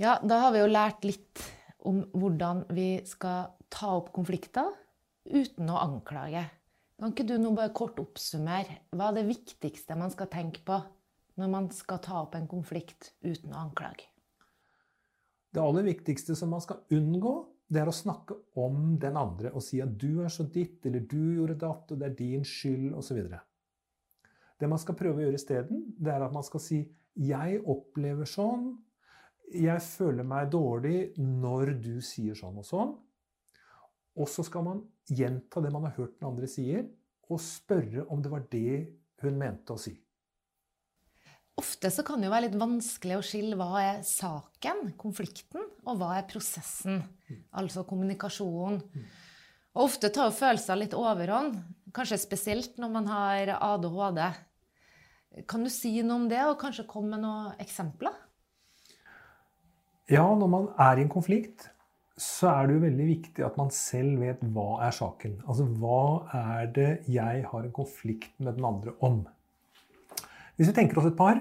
Ja, 0.02 0.16
da 0.26 0.40
har 0.42 0.56
vi 0.56 0.64
jo 0.64 0.72
lært 0.72 1.06
litt 1.06 1.44
om 1.86 2.02
hvordan 2.16 2.66
vi 2.74 2.88
skal 3.06 3.54
ta 3.74 3.92
opp 4.00 4.10
konflikter 4.16 4.72
uten 5.30 5.70
å 5.70 5.78
anklage. 5.84 6.48
Kan 6.98 7.14
ikke 7.14 7.28
du 7.28 7.36
nå 7.38 7.54
bare 7.54 7.74
kort 7.76 8.02
oppsummere 8.02 8.80
hva 8.96 9.12
er 9.12 9.20
det 9.20 9.28
viktigste 9.30 9.98
man 10.00 10.14
skal 10.14 10.32
tenke 10.34 10.66
på 10.66 10.80
når 11.38 11.54
man 11.54 11.70
skal 11.74 12.02
ta 12.02 12.24
opp 12.24 12.34
en 12.38 12.50
konflikt 12.50 13.14
uten 13.22 13.54
å 13.54 13.62
anklage? 13.68 14.10
Det 15.54 15.62
aller 15.62 15.86
viktigste 15.86 16.34
som 16.38 16.50
man 16.54 16.64
skal 16.66 16.82
unngå, 16.96 17.34
det 17.74 17.82
er 17.82 17.90
å 17.90 17.96
snakke 17.96 18.38
om 18.60 18.96
den 19.02 19.18
andre 19.18 19.52
og 19.56 19.64
si 19.66 19.80
at 19.84 19.94
du 20.00 20.22
er 20.24 20.32
så 20.34 20.46
ditt, 20.46 20.84
eller 20.86 21.06
du 21.10 21.34
gjorde 21.38 21.58
datt, 21.64 21.92
og 21.92 22.00
det 22.00 22.10
er 22.10 22.18
din 22.18 22.46
skyld, 22.46 22.94
osv. 23.00 23.24
Det 24.60 24.70
man 24.70 24.82
skal 24.82 24.98
prøve 25.00 25.22
å 25.22 25.26
gjøre 25.26 25.40
isteden, 25.40 25.86
det 25.98 26.14
er 26.14 26.26
at 26.26 26.34
man 26.36 26.46
skal 26.46 26.62
si 26.62 26.80
'jeg 27.16 27.62
opplever 27.66 28.26
sånn', 28.26 28.78
'jeg 29.54 29.82
føler 29.82 30.24
meg 30.24 30.52
dårlig 30.52 31.14
når 31.18 31.82
du 31.82 32.02
sier 32.02 32.36
sånn 32.36 32.58
og 32.58 32.66
sånn'. 32.66 32.98
Og 34.16 34.28
så 34.28 34.44
skal 34.44 34.64
man 34.64 34.84
gjenta 35.10 35.62
det 35.62 35.72
man 35.72 35.84
har 35.84 35.96
hørt 35.98 36.20
den 36.20 36.30
andre 36.30 36.48
sier, 36.48 36.88
og 37.30 37.40
spørre 37.40 38.06
om 38.10 38.22
det 38.22 38.32
var 38.32 38.48
det 38.52 38.88
hun 39.22 39.38
mente 39.38 39.74
å 39.74 39.80
si. 39.80 39.98
Ofte 41.60 41.92
så 41.94 42.02
kan 42.06 42.18
det 42.18 42.28
jo 42.28 42.34
være 42.34 42.48
litt 42.48 42.58
vanskelig 42.58 43.18
å 43.20 43.26
skille 43.26 43.58
hva 43.60 43.82
er 43.82 44.00
saken, 44.08 44.96
konflikten, 44.98 45.68
og 45.86 46.00
hva 46.00 46.16
er 46.18 46.26
prosessen, 46.30 47.04
altså 47.54 47.84
kommunikasjonen. 47.86 48.80
Og 49.74 49.86
ofte 49.86 50.10
tar 50.14 50.32
jo 50.32 50.38
følelser 50.38 50.80
litt 50.80 50.96
overhånd, 50.98 51.60
kanskje 51.94 52.22
spesielt 52.22 52.80
når 52.82 52.92
man 52.94 53.10
har 53.10 53.54
ADHD. 53.60 54.24
Kan 55.50 55.66
du 55.66 55.70
si 55.74 55.96
noe 56.02 56.24
om 56.24 56.26
det, 56.30 56.42
og 56.46 56.60
kanskje 56.62 56.88
komme 56.90 57.16
med 57.16 57.24
noen 57.26 57.62
eksempler? 57.62 58.18
Ja, 60.10 60.26
når 60.26 60.50
man 60.52 60.68
er 60.82 61.00
i 61.00 61.06
en 61.06 61.14
konflikt, 61.14 61.70
så 62.20 62.50
er 62.52 62.68
det 62.68 62.76
jo 62.76 62.84
veldig 62.84 63.06
viktig 63.08 63.46
at 63.46 63.56
man 63.58 63.72
selv 63.74 64.22
vet 64.22 64.42
hva 64.54 64.84
er 64.86 64.94
saken. 64.94 65.40
Altså 65.48 65.66
hva 65.82 66.02
er 66.38 66.68
det 66.76 66.90
jeg 67.10 67.46
har 67.50 67.64
en 67.64 67.74
konflikt 67.74 68.36
med 68.42 68.58
den 68.58 68.68
andre 68.70 68.94
om? 69.06 69.24
Hvis 70.58 70.70
vi 70.70 70.76
tenker 70.78 71.00
oss 71.00 71.10
et 71.10 71.18
par, 71.18 71.40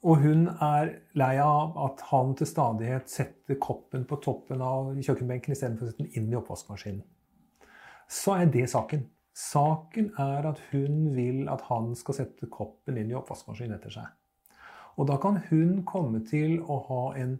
og 0.00 0.22
hun 0.22 0.46
er 0.64 0.92
lei 1.18 1.34
av 1.42 1.74
at 1.84 2.02
han 2.08 2.32
til 2.38 2.48
stadighet 2.48 3.10
setter 3.10 3.58
koppen 3.60 4.06
på 4.08 4.20
toppen 4.24 4.62
av 4.64 4.94
kjøkkenbenken 4.96 5.52
istedenfor 5.52 5.88
å 5.88 5.90
sette 5.90 6.04
den 6.06 6.14
inn 6.16 6.30
i 6.30 6.38
oppvaskmaskinen, 6.38 7.02
så 8.10 8.38
er 8.38 8.52
det 8.54 8.68
saken. 8.72 9.04
Saken 9.36 10.08
er 10.20 10.46
at 10.50 10.62
hun 10.70 11.10
vil 11.14 11.50
at 11.52 11.66
han 11.68 11.92
skal 11.98 12.16
sette 12.16 12.48
koppen 12.52 12.98
inn 13.00 13.12
i 13.12 13.18
oppvaskmaskinen 13.18 13.76
etter 13.76 13.92
seg. 13.94 14.08
Og 14.98 15.06
da 15.10 15.18
kan 15.22 15.38
hun 15.50 15.82
komme 15.88 16.22
til 16.26 16.58
å 16.62 16.80
ha 16.88 17.02
en 17.20 17.36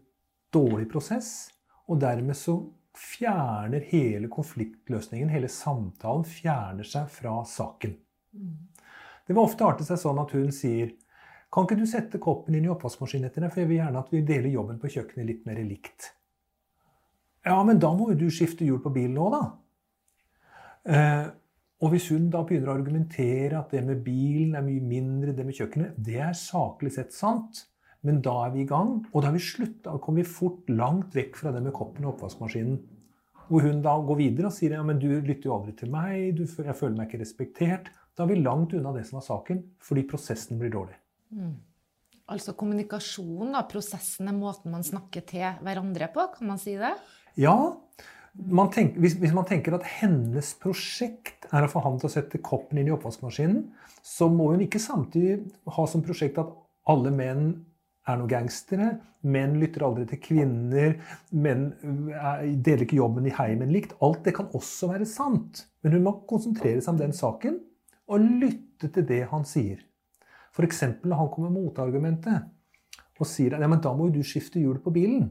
dårlig 0.54 0.88
prosess, 0.90 1.50
og 1.90 2.02
dermed 2.02 2.38
så 2.38 2.58
fjerner 2.98 3.84
hele 3.90 4.30
konfliktløsningen, 4.32 5.30
hele 5.32 5.50
samtalen, 5.50 6.26
fjerner 6.26 6.86
seg 6.86 7.08
fra 7.14 7.40
saken. 7.46 7.96
Det 9.30 9.36
vil 9.36 9.46
ofte 9.46 9.62
arte 9.62 9.84
seg 9.86 10.00
sånn 10.02 10.18
at 10.18 10.32
hun 10.34 10.48
sier 10.50 10.88
kan 11.54 11.62
ikke 11.62 11.76
du 11.78 11.84
sette 11.86 12.18
koppen 12.18 12.56
inn 12.58 12.64
i 12.66 12.70
oppvaskmaskinen 12.72 13.28
etter 13.28 13.44
deg, 13.44 13.52
for 13.52 13.62
jeg 13.62 13.68
vil 13.70 13.78
gjerne 13.78 14.00
at 14.02 14.08
vi 14.10 14.22
deler 14.26 14.50
jobben 14.50 14.80
på 14.82 14.90
kjøkkenet 14.90 15.28
litt 15.28 15.44
mer 15.46 15.60
likt. 15.62 16.08
Ja, 17.46 17.60
men 17.66 17.78
da 17.78 17.92
må 17.94 18.08
jo 18.10 18.16
du 18.18 18.24
skifte 18.34 18.66
hjul 18.66 18.80
på 18.82 18.90
bilen 18.94 19.20
òg, 19.22 19.36
da. 19.36 19.44
Eh, 20.90 21.28
og 21.78 21.94
hvis 21.94 22.08
hun 22.10 22.26
da 22.34 22.42
begynner 22.42 22.72
å 22.72 22.74
argumentere 22.74 23.60
at 23.60 23.70
det 23.70 23.84
med 23.86 24.02
bilen 24.02 24.58
er 24.58 24.66
mye 24.66 24.82
mindre 24.82 25.30
enn 25.30 25.38
det 25.38 25.46
med 25.46 25.58
kjøkkenet, 25.60 26.02
det 26.10 26.18
er 26.26 26.34
saklig 26.38 26.96
sett 26.98 27.14
sant. 27.14 27.64
Men 28.02 28.18
da 28.26 28.34
er 28.48 28.54
vi 28.56 28.64
i 28.64 28.68
gang, 28.68 28.96
og 29.12 29.16
da 29.22 29.30
har 29.30 29.38
vi 29.38 29.46
slutta. 29.46 29.92
Da 29.92 30.02
kommer 30.02 30.24
vi 30.24 30.34
fort 30.34 30.74
langt 30.74 31.14
vekk 31.14 31.38
fra 31.38 31.54
det 31.54 31.62
med 31.62 31.76
koppen 31.78 32.06
og 32.08 32.16
oppvaskmaskinen. 32.16 32.82
Hvor 33.46 33.62
hun 33.62 33.78
da 33.86 33.94
går 34.10 34.24
videre 34.24 34.50
og 34.50 34.58
sier 34.58 34.74
ja, 34.74 34.82
men 34.82 34.98
du 34.98 35.08
lytter 35.12 35.52
jo 35.52 35.56
aldri 35.60 35.78
til 35.78 35.94
meg, 35.94 36.34
du, 36.34 36.44
jeg 36.46 36.78
føler 36.82 36.98
meg 36.98 37.10
ikke 37.10 37.22
respektert. 37.22 37.94
Da 38.16 38.24
er 38.24 38.32
vi 38.32 38.40
langt 38.42 38.74
unna 38.76 38.92
det 38.94 39.06
som 39.08 39.20
var 39.20 39.26
saken, 39.26 39.62
fordi 39.82 40.06
prosessen 40.10 40.60
blir 40.60 40.72
dårlig. 40.74 40.96
Mm. 41.34 41.54
Altså 42.30 42.54
kommunikasjon, 42.58 43.50
da, 43.56 43.64
prosessen 43.66 44.30
er 44.30 44.36
måten 44.36 44.70
man 44.70 44.86
snakker 44.86 45.24
til 45.26 45.46
hverandre 45.64 46.10
på, 46.14 46.28
kan 46.36 46.50
man 46.52 46.60
si 46.62 46.76
det? 46.78 46.92
Ja. 47.40 47.56
Man 48.46 48.70
tenker, 48.70 49.02
hvis, 49.02 49.16
hvis, 49.18 49.32
man 49.34 49.46
tenker 49.48 49.74
at 49.74 49.86
hennes 49.98 50.52
prosjekt 50.62 51.48
er 51.50 51.66
å 51.66 51.70
få 51.70 51.82
han 51.82 51.98
til 51.98 52.06
å 52.06 52.12
sette 52.12 52.38
koppen 52.46 52.78
inn 52.78 52.90
i 52.90 52.94
oppvaskmaskinen, 52.94 53.64
så 54.06 54.28
må 54.30 54.52
hun 54.52 54.62
ikke 54.62 54.82
samtidig 54.82 55.40
ha 55.74 55.86
som 55.90 56.04
prosjekt 56.06 56.38
at 56.38 56.52
alle 56.90 57.10
menn 57.14 57.48
er 58.06 58.20
noen 58.20 58.30
gangstere. 58.30 58.92
Menn 59.26 59.58
lytter 59.60 59.84
aldri 59.84 60.06
til 60.12 60.22
kvinner. 60.22 60.94
Menn 61.34 61.66
eh, 62.14 62.46
deler 62.54 62.86
ikke 62.86 63.00
jobben 63.00 63.26
i 63.28 63.34
heimen 63.34 63.74
likt. 63.74 63.96
Alt 64.06 64.22
det 64.28 64.36
kan 64.38 64.48
også 64.56 64.92
være 64.94 65.08
sant. 65.08 65.66
Men 65.82 65.98
hun 65.98 66.06
må 66.06 66.14
konsentrere 66.30 66.80
seg 66.80 66.94
om 66.94 67.02
den 67.02 67.16
saken 67.16 67.58
og 68.10 68.24
lytte 68.42 68.90
til 68.90 69.06
det 69.06 69.22
han 69.30 69.46
sier. 69.48 69.84
F.eks. 70.50 70.82
når 71.04 71.16
han 71.20 71.30
kommer 71.30 71.52
med 71.52 71.62
motargumentet 71.62 72.48
og 73.20 73.28
sier 73.28 73.54
at 73.54 73.62
ja, 73.62 73.68
da 73.68 73.92
må 73.94 74.08
jo 74.08 74.18
du 74.18 74.26
skifte 74.26 74.60
hjul 74.62 74.80
på 74.82 74.92
bilen. 74.94 75.28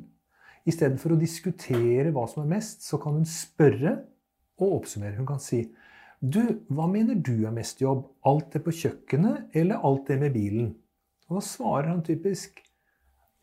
Istedenfor 0.69 1.15
å 1.15 1.19
diskutere 1.19 2.11
hva 2.13 2.25
som 2.29 2.43
er 2.43 2.51
mest, 2.55 2.83
så 2.85 2.99
kan 3.01 3.17
hun 3.17 3.27
spørre 3.27 3.95
og 4.59 4.81
oppsummere. 4.81 5.17
Hun 5.17 5.27
kan 5.27 5.41
si 5.41 5.63
du, 6.19 6.41
hva 6.69 6.85
mener 6.91 7.15
du 7.15 7.47
er 7.47 7.55
mest 7.55 7.81
jobb? 7.81 8.03
Alt 8.27 8.53
det 8.53 8.61
på 8.65 8.75
kjøkkenet 8.75 9.55
eller 9.57 9.85
alt 9.87 10.11
det 10.11 10.19
med 10.21 10.35
bilen? 10.35 10.73
Og 11.29 11.39
da 11.39 11.45
svarer 11.45 11.93
han 11.93 12.03
typisk 12.05 12.59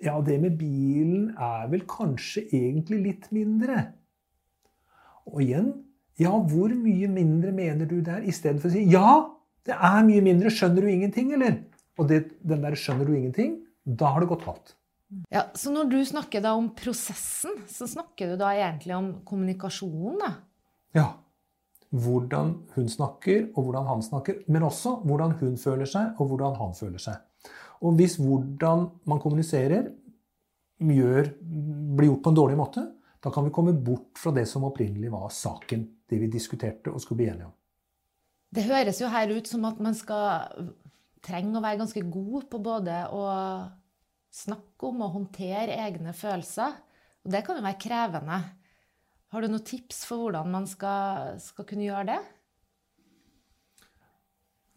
ja, 0.04 0.18
det 0.20 0.36
med 0.42 0.58
bilen 0.60 1.30
er 1.40 1.70
vel 1.72 1.86
kanskje 1.88 2.44
egentlig 2.52 2.98
litt 3.00 3.30
mindre. 3.32 3.78
Og 5.32 5.40
igjen 5.42 5.70
ja, 6.20 6.32
hvor 6.32 6.72
mye 6.72 7.08
mindre 7.12 7.52
mener 7.52 7.88
du 7.88 7.98
det 8.00 8.14
er? 8.14 8.24
Istedenfor 8.30 8.70
å 8.70 8.74
si 8.74 8.86
ja, 8.92 9.10
det 9.66 9.76
er 9.76 10.06
mye 10.06 10.24
mindre. 10.24 10.52
Skjønner 10.52 10.86
du 10.86 10.90
ingenting, 10.90 11.34
eller? 11.36 11.60
Og 11.96 12.08
det, 12.08 12.22
den 12.44 12.64
der 12.64 12.76
'skjønner 12.76 13.08
du 13.08 13.14
ingenting', 13.16 13.60
da 13.84 14.12
har 14.14 14.20
det 14.20 14.28
gått 14.28 14.44
galt. 14.44 14.74
Ja, 15.30 15.46
Så 15.54 15.70
når 15.70 15.90
du 15.90 16.00
snakker 16.04 16.42
da 16.42 16.54
om 16.58 16.70
prosessen, 16.74 17.62
så 17.70 17.86
snakker 17.86 18.32
du 18.32 18.36
da 18.40 18.50
egentlig 18.54 18.96
om 18.96 19.12
kommunikasjonen, 19.24 20.18
da? 20.18 20.32
Ja. 20.94 21.06
Hvordan 21.94 22.66
hun 22.74 22.88
snakker, 22.90 23.50
og 23.54 23.68
hvordan 23.68 23.86
han 23.86 24.02
snakker. 24.02 24.42
Men 24.48 24.66
også 24.66 24.96
hvordan 25.06 25.36
hun 25.38 25.56
føler 25.56 25.86
seg, 25.86 26.18
og 26.18 26.32
hvordan 26.32 26.56
han 26.58 26.74
føler 26.74 26.98
seg. 26.98 27.22
Og 27.80 27.94
hvis 27.94 28.16
hvordan 28.18 28.90
man 29.06 29.20
kommuniserer, 29.22 29.92
gjør, 30.82 31.30
blir 31.96 32.10
gjort 32.10 32.24
på 32.24 32.32
en 32.32 32.40
dårlig 32.40 32.58
måte, 32.58 32.82
da 33.22 33.30
kan 33.32 33.46
vi 33.46 33.54
komme 33.54 33.72
bort 33.72 34.18
fra 34.18 34.32
det 34.34 34.44
som 34.48 34.66
opprinnelig 34.66 35.12
var 35.12 35.30
saken, 35.32 35.86
det 36.10 36.18
vi 36.22 36.30
diskuterte 36.30 36.92
og 36.92 37.02
skulle 37.02 37.22
bli 37.22 37.30
enige 37.32 37.48
om. 37.48 37.54
Det 38.54 38.64
høres 38.64 39.00
jo 39.02 39.10
her 39.10 39.32
ut 39.34 39.48
som 39.50 39.64
at 39.68 39.80
man 39.82 39.96
skal 39.98 40.70
trenge 41.26 41.58
å 41.58 41.64
være 41.64 41.80
ganske 41.82 42.02
god 42.12 42.46
på 42.52 42.60
både 42.62 43.00
å 43.12 43.24
snakke 44.36 44.90
om 44.90 45.02
og 45.06 45.16
håndtere 45.16 45.78
egne 45.86 46.14
følelser. 46.16 46.76
Og 47.26 47.32
det 47.34 47.42
kan 47.46 47.58
jo 47.58 47.66
være 47.66 47.82
krevende. 47.82 48.38
Har 49.34 49.42
du 49.42 49.50
noen 49.50 49.66
tips 49.66 50.04
for 50.06 50.22
hvordan 50.22 50.52
man 50.52 50.68
skal, 50.70 51.40
skal 51.42 51.66
kunne 51.68 51.88
gjøre 51.88 52.06
det? 52.12 52.20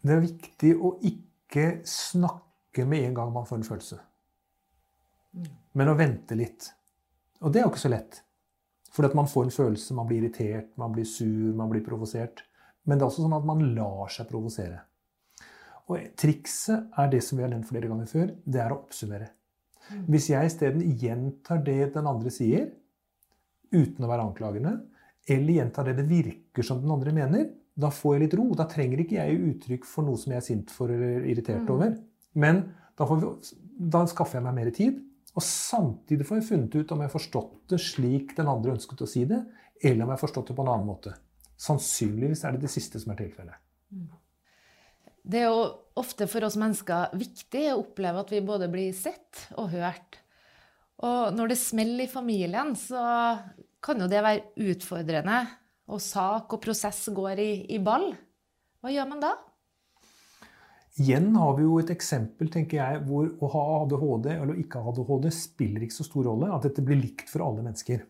Det 0.00 0.16
er 0.16 0.24
viktig 0.24 0.72
å 0.80 0.94
ikke 1.06 1.66
snakke 1.86 2.86
med 2.88 3.06
en 3.06 3.16
gang 3.18 3.32
man 3.34 3.46
får 3.46 3.60
en 3.60 3.68
følelse. 3.68 4.00
Men 5.78 5.92
å 5.92 5.96
vente 5.98 6.36
litt. 6.38 6.72
Og 7.40 7.52
det 7.52 7.60
er 7.60 7.66
jo 7.68 7.72
ikke 7.72 7.84
så 7.84 7.92
lett. 7.92 8.22
For 8.90 9.06
at 9.06 9.14
man 9.14 9.28
får 9.30 9.46
en 9.46 9.54
følelse, 9.54 9.94
man 9.94 10.08
blir 10.08 10.24
irritert, 10.24 10.70
man 10.80 10.94
blir 10.94 11.06
sur, 11.06 11.50
man 11.56 11.70
blir 11.70 11.84
provosert. 11.86 12.42
Men 12.88 12.98
det 12.98 13.04
er 13.04 13.10
også 13.10 13.24
sånn 13.24 13.36
at 13.36 13.46
man 13.46 13.62
lar 13.76 14.10
seg 14.10 14.28
provosere. 14.30 14.80
Og 15.90 16.10
trikset 16.18 16.90
er 16.98 17.10
det 17.10 17.22
som 17.26 17.38
vi 17.38 17.44
har 17.44 17.52
nevnt 17.52 17.68
flere 17.70 17.90
ganger 17.90 18.10
før, 18.10 18.32
det 18.46 18.62
er 18.62 18.74
å 18.74 18.80
oppsummere. 18.82 19.30
Hvis 20.10 20.28
jeg 20.30 20.46
isteden 20.46 20.84
gjentar 20.98 21.62
det 21.66 21.92
den 21.96 22.06
andre 22.06 22.30
sier, 22.34 22.68
uten 23.74 24.06
å 24.06 24.10
være 24.10 24.26
anklagende, 24.28 24.76
eller 25.30 25.56
gjentar 25.56 25.88
det 25.88 25.96
det 25.98 26.06
virker 26.10 26.66
som 26.66 26.82
den 26.82 26.92
andre 26.94 27.14
mener, 27.14 27.48
da 27.80 27.90
får 27.94 28.16
jeg 28.16 28.24
litt 28.24 28.36
ro. 28.38 28.46
Da 28.58 28.66
trenger 28.70 29.02
ikke 29.02 29.18
jeg 29.18 29.40
uttrykk 29.52 29.86
for 29.88 30.06
noe 30.06 30.20
som 30.20 30.34
jeg 30.34 30.42
er 30.42 30.46
sint 30.46 30.72
for 30.74 30.92
eller 30.92 31.26
irritert 31.30 31.64
mm. 31.64 31.72
over. 31.74 31.94
Men 32.38 32.62
da, 32.98 33.06
vi, 33.08 33.30
da, 33.94 34.04
skaffer 34.10 34.38
jeg 34.38 34.46
meg 34.46 34.58
mer 34.58 34.72
tid. 34.76 34.98
Og 35.38 35.44
samtidig 35.46 36.26
får 36.26 36.40
jeg 36.40 36.48
funnet 36.48 36.74
ut 36.74 36.92
om 36.92 37.02
jeg 37.02 37.10
har 37.10 37.14
forstått 37.14 37.58
det 37.70 37.80
slik 37.82 38.32
den 38.38 38.50
andre 38.50 38.74
ønsket 38.74 39.04
å 39.04 39.08
si 39.08 39.24
det, 39.30 39.40
eller 39.80 40.04
om 40.04 40.10
jeg 40.10 40.16
har 40.16 40.24
forstått 40.24 40.50
det 40.50 40.56
på 40.58 40.64
en 40.64 40.72
annen 40.72 40.88
måte. 40.88 41.14
Sannsynligvis 41.60 42.42
er 42.44 42.56
det 42.56 42.64
det 42.64 42.72
siste 42.72 43.00
som 43.00 43.12
er 43.12 43.20
tilfellet. 43.20 43.60
Det 45.30 45.42
er 45.42 45.50
jo 45.52 45.64
ofte 46.00 46.26
for 46.30 46.46
oss 46.46 46.56
mennesker 46.58 47.14
viktig 47.20 47.66
å 47.70 47.82
oppleve 47.82 48.24
at 48.24 48.32
vi 48.32 48.42
både 48.44 48.70
blir 48.72 48.94
sett 48.96 49.44
og 49.60 49.70
hørt. 49.74 50.18
Og 51.04 51.36
når 51.36 51.52
det 51.52 51.60
smeller 51.60 52.04
i 52.04 52.10
familien, 52.10 52.74
så 52.76 53.02
kan 53.80 54.00
jo 54.00 54.08
det 54.10 54.24
være 54.24 54.70
utfordrende, 54.72 55.38
og 55.90 56.02
sak 56.02 56.52
og 56.54 56.62
prosess 56.62 57.06
går 57.14 57.40
i, 57.42 57.52
i 57.76 57.78
ball. 57.82 58.10
Hva 58.80 58.92
gjør 58.92 59.08
man 59.10 59.22
da? 59.22 59.32
Igjen 60.98 61.30
har 61.38 61.54
vi 61.56 61.62
jo 61.62 61.76
et 61.78 61.90
eksempel 61.92 62.50
tenker 62.50 62.80
jeg, 62.80 63.02
hvor 63.06 63.28
å 63.38 63.50
ha 63.52 63.62
ADHD 63.84 64.32
eller 64.34 64.58
ikke 64.58 64.82
ha 64.82 64.90
ADHD 64.90 65.28
spiller 65.32 65.84
ikke 65.86 66.00
så 66.00 66.06
stor 66.08 66.26
rolle. 66.26 66.50
At 66.50 66.66
dette 66.66 66.82
blir 66.84 66.98
likt 66.98 67.30
for 67.30 67.46
alle 67.46 67.62
mennesker. 67.62 68.02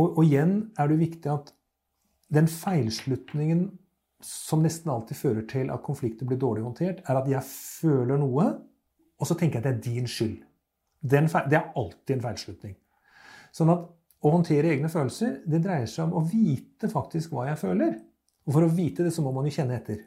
Og, 0.00 0.16
og 0.16 0.22
igjen 0.24 0.56
er 0.80 0.90
det 0.90 1.00
viktig 1.02 1.30
at 1.30 1.52
den 2.34 2.48
feilslutningen 2.50 3.66
som 4.24 4.62
nesten 4.64 4.90
alltid 4.90 5.18
fører 5.18 5.44
til 5.50 5.70
at 5.70 5.84
konflikter 5.84 6.26
blir 6.26 6.40
dårlig 6.40 6.64
håndtert, 6.64 7.02
er 7.04 7.20
at 7.20 7.28
jeg 7.28 7.44
føler 7.44 8.18
noe, 8.18 8.46
og 9.20 9.28
så 9.28 9.36
tenker 9.36 9.60
jeg 9.60 9.64
at 9.64 9.68
det 9.68 9.74
er 9.74 9.84
din 9.84 10.08
skyld. 10.08 10.40
Feil, 11.04 11.50
det 11.52 11.58
er 11.58 11.74
alltid 11.76 12.14
en 12.16 12.24
feilslutning. 12.24 12.74
Sånn 13.54 13.72
at 13.74 13.84
å 14.24 14.32
håndtere 14.32 14.72
egne 14.72 14.88
følelser 14.88 15.42
det 15.44 15.60
dreier 15.66 15.88
seg 15.90 16.08
om 16.08 16.16
å 16.22 16.24
vite 16.26 16.88
faktisk 16.90 17.34
hva 17.34 17.50
jeg 17.50 17.60
føler. 17.60 17.98
Og 18.48 18.56
for 18.56 18.64
å 18.64 18.72
vite 18.72 19.04
det, 19.04 19.12
så 19.12 19.24
må 19.24 19.32
man 19.36 19.44
jo 19.48 19.52
kjenne 19.52 19.76
etter. 19.76 20.00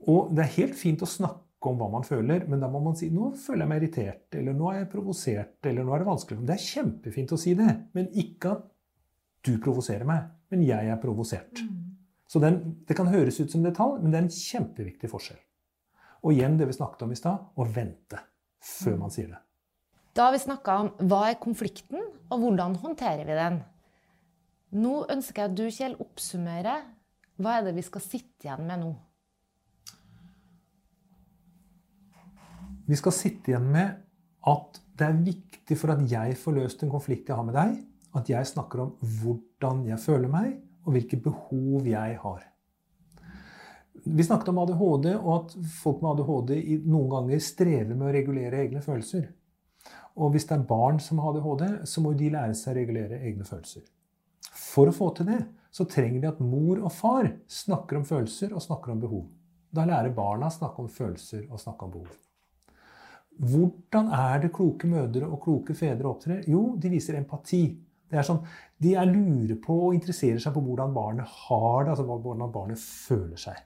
Mm. 0.00 0.08
Og 0.12 0.32
det 0.36 0.44
er 0.44 0.54
helt 0.58 0.76
fint 0.78 1.02
å 1.02 1.08
snakke 1.08 1.70
om 1.70 1.80
hva 1.80 1.88
man 1.90 2.04
føler, 2.06 2.44
men 2.46 2.60
da 2.62 2.68
må 2.70 2.80
man 2.84 2.96
si 2.98 3.08
nå 3.10 3.32
føler 3.40 3.64
jeg 3.64 3.70
meg 3.70 3.80
irritert, 3.80 4.26
eller 4.38 4.54
nå 4.54 4.68
er 4.70 4.82
jeg 4.82 4.90
provosert, 4.92 5.56
eller 5.66 5.86
nå 5.86 5.94
er 5.94 6.02
det 6.02 6.08
vanskelig. 6.10 6.44
Det 6.46 6.54
er 6.54 6.66
kjempefint 6.66 7.34
å 7.34 7.40
si 7.40 7.54
det, 7.58 7.72
men 7.96 8.10
ikke 8.22 8.52
at 8.52 8.68
du 9.46 9.56
provoserer 9.62 10.06
meg, 10.08 10.28
men 10.52 10.62
jeg 10.66 10.92
er 10.92 11.00
provosert. 11.02 11.62
Mm. 11.62 11.82
Så 12.26 12.42
den, 12.42 12.60
Det 12.86 12.96
kan 12.98 13.10
høres 13.10 13.40
ut 13.40 13.50
som 13.50 13.62
detalj, 13.62 14.00
men 14.02 14.12
det 14.12 14.18
er 14.18 14.26
en 14.26 14.36
kjempeviktig 14.36 15.10
forskjell. 15.10 15.38
Og 16.26 16.34
igjen 16.34 16.56
det 16.58 16.66
vi 16.66 16.74
snakket 16.74 17.04
om 17.06 17.12
i 17.14 17.18
stad, 17.18 17.50
å 17.54 17.66
vente 17.70 18.20
før 18.62 18.98
man 18.98 19.12
sier 19.14 19.30
det. 19.30 19.40
Da 20.16 20.26
har 20.26 20.34
vi 20.34 20.42
snakka 20.42 20.76
om 20.80 21.08
hva 21.10 21.26
er 21.30 21.40
konflikten, 21.40 22.02
og 22.32 22.42
hvordan 22.42 22.78
håndterer 22.82 23.26
vi 23.28 23.36
den. 23.38 23.60
Nå 24.76 25.04
ønsker 25.12 25.42
jeg 25.42 25.50
at 25.50 25.58
du, 25.58 25.66
Kjell, 25.70 25.98
oppsummerer. 26.02 26.86
Hva 27.38 27.58
er 27.58 27.66
det 27.68 27.76
vi 27.76 27.84
skal 27.86 28.02
sitte 28.02 28.48
igjen 28.48 28.66
med 28.66 28.82
nå? 28.82 28.94
Vi 32.86 32.96
skal 32.98 33.14
sitte 33.14 33.50
igjen 33.50 33.66
med 33.72 34.02
at 34.46 34.80
det 34.96 35.06
er 35.06 35.22
viktig 35.26 35.76
for 35.78 35.92
at 35.92 36.02
jeg 36.08 36.36
får 36.38 36.54
løst 36.60 36.82
en 36.84 36.92
konflikt 36.92 37.28
jeg 37.28 37.38
har 37.38 37.46
med 37.46 37.56
deg, 37.58 37.78
at 38.16 38.28
jeg 38.30 38.48
snakker 38.48 38.84
om 38.84 38.92
hvordan 39.20 39.82
jeg 39.88 40.00
føler 40.00 40.30
meg, 40.32 40.52
og 40.86 40.94
hvilke 40.94 41.18
behov 41.20 41.88
jeg 41.90 42.18
har. 42.22 42.44
Vi 44.06 44.22
snakket 44.22 44.52
om 44.52 44.60
ADHD, 44.62 45.08
og 45.16 45.32
at 45.34 45.56
folk 45.80 46.02
med 46.02 46.12
ADHD 46.12 46.52
noen 46.86 47.10
ganger 47.10 47.42
strever 47.42 47.96
med 47.96 48.06
å 48.06 48.14
regulere 48.14 48.62
egne 48.62 48.82
følelser. 48.84 49.26
Og 50.16 50.30
hvis 50.32 50.46
det 50.48 50.56
er 50.56 50.68
barn 50.68 51.00
som 51.02 51.18
har 51.20 51.34
ADHD, 51.34 51.82
så 51.90 52.04
må 52.04 52.14
de 52.16 52.30
lære 52.32 52.54
seg 52.56 52.72
å 52.72 52.78
regulere 52.78 53.18
egne 53.26 53.44
følelser. 53.48 53.82
For 54.56 54.88
å 54.88 54.94
få 54.94 55.10
til 55.16 55.28
det 55.32 55.40
så 55.74 55.84
trenger 55.90 56.22
de 56.22 56.30
at 56.30 56.44
mor 56.44 56.78
og 56.78 56.92
far 56.94 57.28
snakker 57.50 57.98
om 57.98 58.06
følelser 58.08 58.54
og 58.54 58.64
snakker 58.64 58.94
om 58.94 59.02
behov. 59.02 59.26
Da 59.74 59.84
lærer 59.84 60.14
barna 60.16 60.48
å 60.48 60.54
snakke 60.54 60.84
om 60.84 60.88
følelser 60.92 61.44
og 61.50 61.60
snakke 61.60 61.84
om 61.84 61.98
behov. 61.98 62.14
Hvordan 63.36 64.08
er 64.16 64.40
det 64.40 64.52
kloke 64.56 64.88
mødre 64.88 65.28
og 65.28 65.40
kloke 65.44 65.74
fedre 65.76 66.08
opptrer? 66.08 66.44
Jo, 66.48 66.76
de 66.80 66.90
viser 66.92 67.18
empati. 67.18 67.64
Det 68.06 68.18
er 68.20 68.24
sånn, 68.26 68.42
De 68.78 68.92
er 68.94 69.08
lure 69.08 69.56
på 69.60 69.74
og 69.88 69.94
interesserer 69.96 70.38
seg 70.42 70.52
på 70.54 70.62
hvordan 70.62 70.92
barnet 70.94 71.26
har 71.46 71.84
det, 71.84 71.94
altså 71.94 72.04
hvordan 72.04 72.52
barnet 72.52 72.80
føler 72.80 73.40
seg. 73.40 73.56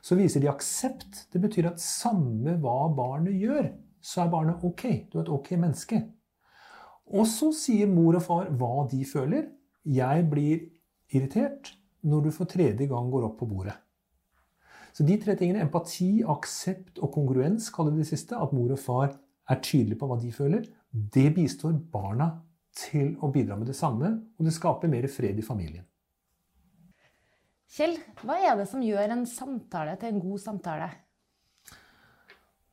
Så 0.00 0.16
viser 0.16 0.40
de 0.40 0.48
aksept. 0.48 1.26
Det 1.32 1.40
betyr 1.42 1.68
at 1.68 1.82
samme 1.82 2.56
hva 2.60 2.88
barnet 2.96 3.36
gjør, 3.36 3.68
så 4.00 4.24
er 4.24 4.32
barnet 4.32 4.64
ok. 4.64 4.86
Du 5.12 5.18
er 5.18 5.26
et 5.26 5.32
ok 5.32 5.52
menneske. 5.60 6.00
Og 7.10 7.26
så 7.28 7.50
sier 7.56 7.90
mor 7.90 8.16
og 8.16 8.24
far 8.24 8.48
hva 8.56 8.86
de 8.90 9.04
føler. 9.04 9.50
Jeg 9.84 10.26
blir 10.30 10.64
irritert 11.12 11.74
når 12.06 12.26
du 12.26 12.30
for 12.32 12.48
tredje 12.48 12.88
gang 12.88 13.10
går 13.12 13.28
opp 13.28 13.38
på 13.40 13.48
bordet. 13.50 13.76
Så 14.96 15.06
de 15.06 15.16
tre 15.22 15.36
tingene, 15.38 15.62
empati, 15.64 16.20
aksept 16.26 16.98
og 16.98 17.12
kongruens, 17.14 17.70
kaller 17.74 17.94
vi 17.94 18.04
det 18.04 18.10
siste, 18.10 18.36
at 18.36 18.54
mor 18.56 18.72
og 18.74 18.80
far 18.80 19.12
er 19.50 19.62
tydelige 19.62 19.98
på 20.00 20.08
hva 20.10 20.18
de 20.20 20.32
føler, 20.34 20.66
det 20.90 21.28
bistår 21.36 21.76
barna 21.92 22.32
til 22.76 23.14
å 23.22 23.30
bidra 23.32 23.58
med 23.58 23.70
det 23.70 23.78
samme, 23.78 24.10
og 24.38 24.46
det 24.46 24.54
skaper 24.54 24.90
mer 24.90 25.06
fred 25.10 25.38
i 25.38 25.46
familien. 25.46 25.86
Kjell, 27.70 27.96
hva 28.24 28.40
er 28.42 28.56
det 28.58 28.66
som 28.66 28.82
gjør 28.82 29.14
en 29.14 29.26
samtale 29.30 29.94
til 30.00 30.10
en 30.10 30.22
god 30.24 30.42
samtale? 30.42 30.88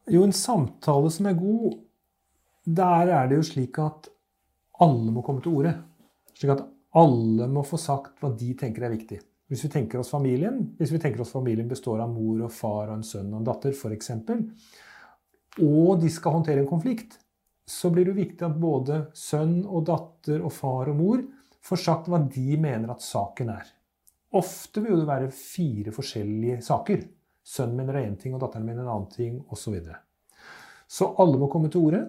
Jo, 0.10 0.24
en 0.24 0.34
samtale 0.34 1.12
som 1.14 1.28
er 1.30 1.38
god, 1.38 1.76
der 2.66 3.12
er 3.14 3.30
det 3.30 3.38
jo 3.38 3.46
slik 3.46 3.78
at 3.84 4.10
alle 4.82 5.14
må 5.14 5.22
komme 5.26 5.44
til 5.44 5.60
orde. 5.60 5.76
Slik 6.38 6.56
at 6.56 6.66
alle 6.98 7.48
må 7.52 7.64
få 7.68 7.78
sagt 7.82 8.22
hva 8.22 8.32
de 8.38 8.54
tenker 8.58 8.88
er 8.88 8.96
viktig. 8.96 9.20
Hvis 9.48 9.64
vi 9.64 9.70
tenker 9.72 10.02
oss 10.02 10.12
familien 10.12 10.60
hvis 10.80 10.92
vi 10.92 11.00
tenker 11.00 11.24
oss 11.24 11.32
familien 11.32 11.70
består 11.72 12.02
av 12.04 12.12
mor 12.12 12.44
og 12.44 12.52
far 12.52 12.90
og 12.90 12.98
en 12.98 13.06
sønn 13.08 13.32
og 13.32 13.40
en 13.40 13.48
datter, 13.48 13.76
f.eks., 13.76 14.12
og 15.58 16.02
de 16.02 16.10
skal 16.14 16.36
håndtere 16.36 16.62
en 16.62 16.70
konflikt, 16.70 17.16
så 17.68 17.90
blir 17.92 18.06
det 18.06 18.18
viktig 18.20 18.46
at 18.46 18.60
både 18.62 19.00
sønn 19.18 19.64
og 19.66 19.88
datter 19.90 20.44
og 20.46 20.54
far 20.54 20.92
og 20.92 21.00
mor 21.00 21.24
får 21.66 21.82
sagt 21.82 22.12
hva 22.12 22.20
de 22.22 22.60
mener 22.62 22.92
at 22.94 23.04
saken 23.04 23.50
er. 23.56 23.66
Ofte 24.38 24.84
vil 24.84 25.02
det 25.02 25.08
være 25.08 25.32
fire 25.34 25.94
forskjellige 25.96 26.62
saker. 26.68 27.02
Sønnen 27.48 27.80
mener 27.80 28.02
én 28.04 28.16
ting, 28.20 28.36
og 28.36 28.44
datteren 28.44 28.68
mener 28.68 28.84
en 28.84 28.92
annen 28.92 29.12
ting, 29.12 29.40
osv. 29.50 29.80
Så, 29.82 29.98
så 30.88 31.10
alle 31.24 31.40
må 31.40 31.50
komme 31.52 31.72
til 31.72 31.88
orde. 31.88 32.02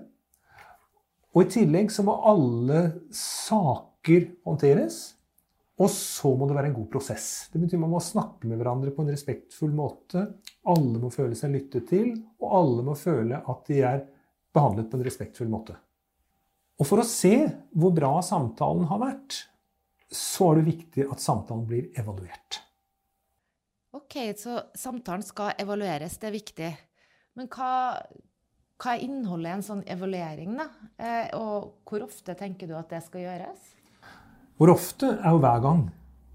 Og 1.34 1.44
i 1.44 1.50
tillegg 1.52 1.92
så 1.94 2.02
må 2.06 2.16
alle 2.26 2.80
saker 3.14 4.32
håndteres. 4.46 4.98
Og 5.78 5.90
så 5.94 6.30
må 6.34 6.48
det 6.48 6.56
være 6.56 6.72
en 6.72 6.78
god 6.80 6.88
prosess. 6.90 7.26
Det 7.52 7.60
betyr 7.62 7.78
Man 7.78 7.92
må 7.92 8.00
snakke 8.02 8.48
med 8.50 8.58
hverandre 8.58 8.90
på 8.94 9.04
en 9.04 9.12
respektfull 9.14 9.74
måte. 9.78 10.24
Alle 10.66 10.98
må 10.98 11.10
føle 11.14 11.38
seg 11.38 11.54
lyttet 11.54 11.86
til, 11.92 12.16
og 12.42 12.56
alle 12.60 12.86
må 12.86 12.96
føle 12.98 13.38
at 13.38 13.68
de 13.70 13.82
er 13.86 14.02
behandlet 14.54 14.90
på 14.90 14.98
en 14.98 15.06
respektfull 15.06 15.52
måte. 15.52 15.76
Og 16.78 16.86
For 16.86 17.02
å 17.02 17.06
se 17.06 17.34
hvor 17.78 17.94
bra 17.94 18.16
samtalen 18.22 18.86
har 18.90 19.02
vært, 19.02 19.38
så 20.10 20.50
er 20.50 20.60
det 20.60 20.70
viktig 20.70 21.06
at 21.10 21.22
samtalen 21.22 21.66
blir 21.68 21.88
evaluert. 22.00 22.62
Ok, 23.98 24.18
så 24.38 24.60
samtalen 24.76 25.24
skal 25.24 25.56
evalueres, 25.58 26.18
det 26.20 26.28
er 26.28 26.36
viktig. 26.36 26.70
Men 27.38 27.48
hva, 27.52 27.72
hva 28.82 28.94
er 28.94 29.04
innholdet 29.06 29.50
i 29.50 29.56
en 29.56 29.66
sånn 29.66 29.82
evaluering, 29.90 30.54
da? 30.58 30.68
Eh, 30.98 31.34
og 31.38 31.84
hvor 31.88 32.04
ofte 32.06 32.34
tenker 32.38 32.70
du 32.70 32.76
at 32.78 32.90
det 32.92 33.02
skal 33.06 33.26
gjøres? 33.26 33.74
Hvor 34.58 34.74
ofte 34.74 35.12
er 35.22 35.34
jo 35.34 35.40
hver 35.42 35.62
gang. 35.62 35.88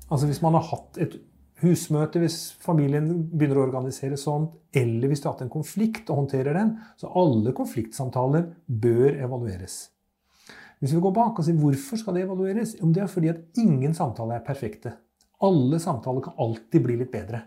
Altså 0.10 0.28
Hvis 0.30 0.42
man 0.44 0.56
har 0.56 0.68
hatt 0.70 1.00
et 1.04 1.18
husmøte, 1.64 2.20
hvis 2.20 2.54
familien 2.64 3.08
begynner 3.32 3.60
å 3.60 3.66
organisere 3.68 4.20
sånt, 4.20 4.56
eller 4.76 5.10
hvis 5.10 5.24
du 5.24 5.28
har 5.28 5.36
hatt 5.36 5.46
en 5.46 5.54
konflikt 5.54 6.10
og 6.12 6.24
håndterer 6.24 6.56
den, 6.58 6.74
så 7.00 7.12
alle 7.20 7.54
konfliktsamtaler 7.56 8.50
bør 8.68 9.20
evalueres. 9.26 9.78
Hvis 10.80 10.96
vi 10.96 11.02
går 11.04 11.16
bak 11.16 11.40
og 11.40 11.48
sier 11.48 11.60
hvorfor 11.60 12.00
skal 12.00 12.18
det 12.18 12.26
evalueres, 12.26 12.76
om 12.84 12.92
det 12.96 13.04
er 13.04 13.12
fordi 13.12 13.32
at 13.32 13.60
ingen 13.60 13.96
samtaler 13.96 14.40
er 14.40 14.48
perfekte. 14.48 14.96
Alle 15.44 15.80
samtaler 15.80 16.24
kan 16.24 16.40
alltid 16.44 16.84
bli 16.84 16.98
litt 17.00 17.12
bedre. 17.12 17.46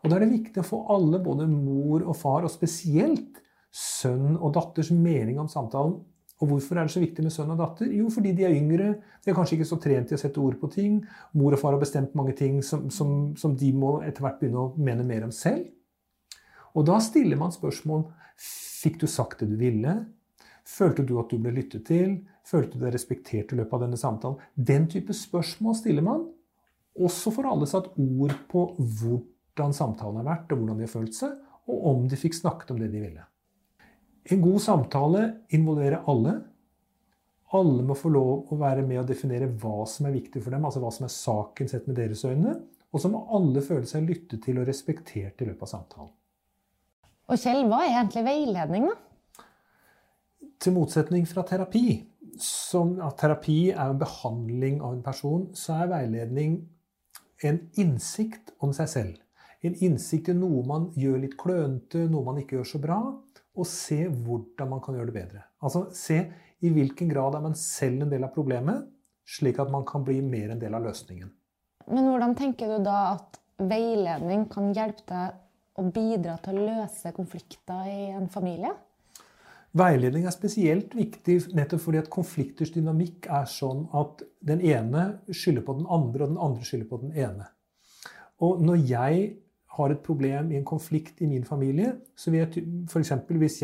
Og 0.00 0.08
Da 0.08 0.16
er 0.16 0.24
det 0.24 0.32
viktig 0.32 0.62
å 0.62 0.68
få 0.68 0.80
alle, 0.92 1.20
både 1.20 1.48
mor 1.48 2.04
og 2.06 2.16
far, 2.16 2.44
og 2.44 2.52
spesielt 2.52 3.40
sønn 3.72 4.36
og 4.36 4.54
datters 4.56 4.90
mening 4.92 5.38
om 5.40 5.48
samtalen 5.48 5.98
og 6.40 6.48
hvorfor 6.48 6.78
er 6.78 6.88
det 6.88 6.94
så 6.94 7.02
viktig 7.02 7.24
med 7.24 7.34
sønn 7.34 7.52
og 7.52 7.58
datter? 7.60 7.90
Jo, 7.92 8.08
fordi 8.12 8.32
de 8.36 8.46
er 8.48 8.54
yngre. 8.56 8.94
De 9.20 9.30
er 9.30 9.36
kanskje 9.36 9.58
ikke 9.58 9.68
så 9.68 9.76
trent 9.82 10.08
til 10.08 10.16
å 10.16 10.20
sette 10.22 10.40
ord 10.40 10.56
på 10.60 10.70
ting. 10.72 11.02
Mor 11.36 11.52
og 11.52 11.60
far 11.60 11.74
har 11.76 11.82
bestemt 11.82 12.14
mange 12.16 12.32
ting 12.38 12.62
som, 12.64 12.86
som, 12.88 13.34
som 13.36 13.56
de 13.60 13.68
må 13.76 13.98
etter 14.06 14.24
hvert 14.24 14.38
begynne 14.40 14.62
å 14.62 14.70
mene 14.80 15.04
mer 15.04 15.26
om 15.26 15.34
selv. 15.36 15.68
Og 16.72 16.86
da 16.88 16.96
stiller 17.02 17.40
man 17.40 17.52
spørsmål 17.54 18.08
Fikk 18.80 19.02
du 19.02 19.04
sagt 19.12 19.42
det 19.42 19.50
du 19.50 19.58
ville? 19.60 19.92
Følte 20.64 21.04
du 21.04 21.18
at 21.20 21.28
du 21.28 21.36
ble 21.42 21.52
lyttet 21.52 21.84
til? 21.90 22.14
Følte 22.48 22.78
du 22.78 22.86
deg 22.86 22.94
respektert 22.94 23.52
i 23.52 23.58
løpet 23.58 23.76
av 23.76 23.82
denne 23.84 23.98
samtalen? 24.00 24.38
Den 24.56 24.86
type 24.88 25.12
spørsmål 25.12 25.76
stiller 25.76 26.06
man. 26.06 26.22
Også 26.96 27.32
får 27.34 27.50
alle 27.50 27.68
satt 27.68 27.90
ord 28.00 28.32
på 28.48 28.62
hvordan 28.78 29.76
samtalen 29.76 30.22
har 30.22 30.30
vært, 30.30 30.54
og 30.54 30.62
hvordan 30.62 30.80
de 30.80 30.88
har 30.88 30.94
følt 30.94 31.18
seg, 31.18 31.36
og 31.68 31.84
om 31.92 32.08
de 32.08 32.16
fikk 32.16 32.40
snakket 32.40 32.72
om 32.72 32.80
det 32.80 32.88
de 32.94 33.04
ville. 33.04 33.26
En 34.24 34.40
god 34.40 34.60
samtale 34.62 35.22
involverer 35.48 36.04
alle. 36.10 36.34
Alle 37.56 37.82
må 37.82 37.96
få 37.98 38.12
lov 38.12 38.52
å 38.52 38.58
være 38.60 38.84
med 38.86 39.00
og 39.00 39.08
definere 39.08 39.48
hva 39.48 39.86
som 39.88 40.06
er 40.06 40.14
viktig 40.14 40.42
for 40.42 40.54
dem, 40.54 40.66
altså 40.66 40.82
hva 40.82 40.92
som 40.94 41.06
er 41.06 41.14
saken 41.14 41.70
sett 41.70 41.88
med 41.88 41.98
deres 41.98 42.22
øyne. 42.28 42.54
Og 42.90 43.02
så 43.02 43.10
må 43.10 43.24
alle 43.34 43.62
føle 43.64 43.88
seg 43.88 44.06
lyttet 44.06 44.42
til 44.44 44.60
og 44.60 44.68
respektert 44.68 45.40
i 45.40 45.48
løpet 45.48 45.64
av 45.66 45.72
samtalen. 45.72 46.12
Og 47.30 47.38
Kjell, 47.38 47.64
hva 47.70 47.84
er 47.84 47.94
egentlig 47.94 48.26
veiledning, 48.26 48.88
da? 48.90 49.46
Til 50.60 50.74
motsetning 50.76 51.24
fra 51.30 51.44
terapi, 51.46 51.84
som 52.42 52.96
at 53.06 53.16
terapi 53.22 53.70
er 53.70 53.92
en 53.92 54.00
behandling 54.00 54.80
av 54.82 54.96
en 54.96 55.04
person, 55.04 55.46
så 55.56 55.78
er 55.80 55.92
veiledning 55.94 56.58
en 57.46 57.60
innsikt 57.80 58.52
om 58.60 58.74
seg 58.76 58.90
selv. 58.92 59.20
En 59.64 59.76
innsikt 59.86 60.32
i 60.32 60.36
noe 60.36 60.64
man 60.66 60.90
gjør 60.98 61.22
litt 61.22 61.38
klønete, 61.40 62.04
noe 62.10 62.26
man 62.26 62.40
ikke 62.42 62.58
gjør 62.58 62.68
så 62.74 62.82
bra 62.82 63.00
og 63.60 63.68
se 63.68 64.04
hvordan 64.08 64.70
man 64.70 64.80
kan 64.84 64.96
gjøre 64.96 65.10
det 65.10 65.16
bedre. 65.16 65.44
Altså 65.62 65.86
se 65.96 66.22
i 66.60 66.72
hvilken 66.72 67.10
grad 67.12 67.36
er 67.36 67.44
man 67.44 67.56
selv 67.58 68.04
en 68.04 68.12
del 68.12 68.24
av 68.26 68.34
problemet, 68.34 68.88
slik 69.28 69.60
at 69.62 69.70
man 69.72 69.86
kan 69.88 70.04
bli 70.04 70.18
mer 70.24 70.54
en 70.54 70.60
del 70.60 70.74
av 70.76 70.84
løsningen. 70.84 71.30
Men 71.90 72.10
hvordan 72.10 72.36
tenker 72.38 72.70
du 72.70 72.84
da 72.84 73.14
at 73.14 73.40
veiledning 73.60 74.46
kan 74.52 74.72
hjelpe 74.76 75.06
deg 75.08 75.80
å 75.80 75.86
bidra 75.94 76.36
til 76.44 76.58
å 76.60 76.66
løse 76.66 77.12
konflikter 77.16 77.88
i 77.88 78.10
en 78.12 78.28
familie? 78.32 78.72
Veiledning 79.76 80.24
er 80.26 80.34
spesielt 80.34 80.96
viktig 80.98 81.36
nettopp 81.54 81.84
fordi 81.84 82.00
at 82.00 82.10
konflikters 82.10 82.72
dynamikk 82.74 83.28
er 83.30 83.46
sånn 83.48 83.84
at 83.94 84.24
den 84.42 84.64
ene 84.66 85.04
skylder 85.30 85.62
på 85.66 85.76
den 85.78 85.86
andre, 85.86 86.24
og 86.24 86.32
den 86.32 86.42
andre 86.42 86.66
skylder 86.66 86.88
på 86.90 86.98
den 87.04 87.14
ene. 87.14 87.46
Og 88.42 88.64
når 88.64 88.82
jeg 88.88 89.28
har 89.76 89.92
et 89.92 90.02
problem 90.02 90.50
i 90.50 90.58
en 90.58 90.66
konflikt 90.66 91.22
i 91.22 91.28
min 91.30 91.46
familie, 91.46 91.94
så 92.16 92.32
vil 92.32 92.42
jeg 92.42 92.64
f.eks. 92.90 93.12
Hvis, 93.28 93.60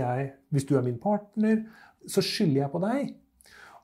hvis 0.54 0.66
du 0.68 0.76
er 0.76 0.84
min 0.86 1.00
partner, 1.02 1.64
så 2.06 2.22
skylder 2.22 2.62
jeg 2.62 2.72
på 2.72 2.82
deg. 2.84 3.14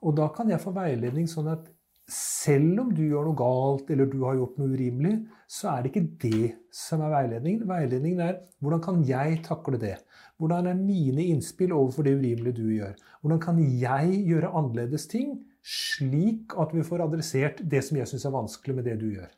Og 0.02 0.16
da 0.18 0.28
kan 0.34 0.50
jeg 0.50 0.62
få 0.62 0.74
veiledning 0.74 1.28
sånn 1.30 1.50
at 1.52 1.70
selv 2.12 2.80
om 2.82 2.90
du 2.92 3.04
gjør 3.06 3.28
noe 3.28 3.38
galt 3.38 3.90
eller 3.92 4.08
du 4.10 4.18
har 4.24 4.36
gjort 4.36 4.58
noe 4.58 4.74
urimelig, 4.74 5.14
så 5.50 5.70
er 5.72 5.82
det 5.82 5.92
ikke 5.92 6.08
det 6.24 6.48
som 6.74 7.02
er 7.04 7.12
veiledningen. 7.14 7.68
Veiledningen 7.68 8.24
er 8.24 8.40
hvordan 8.62 8.82
kan 8.84 9.00
jeg 9.06 9.38
takle 9.46 9.80
det? 9.80 9.96
Hvordan 10.42 10.68
er 10.70 10.78
mine 10.78 11.28
innspill 11.30 11.74
overfor 11.76 12.06
det 12.06 12.16
urimelige 12.18 12.58
du 12.58 12.66
gjør? 12.74 12.96
Hvordan 13.22 13.42
kan 13.42 13.62
jeg 13.62 14.18
gjøre 14.26 14.50
annerledes 14.50 15.06
ting, 15.10 15.36
slik 15.62 16.56
at 16.58 16.74
vi 16.74 16.82
får 16.86 17.06
adressert 17.06 17.62
det 17.62 17.84
som 17.86 18.00
jeg 18.00 18.10
syns 18.10 18.26
er 18.26 18.34
vanskelig 18.34 18.78
med 18.78 18.90
det 18.90 18.98
du 19.00 19.08
gjør? 19.12 19.30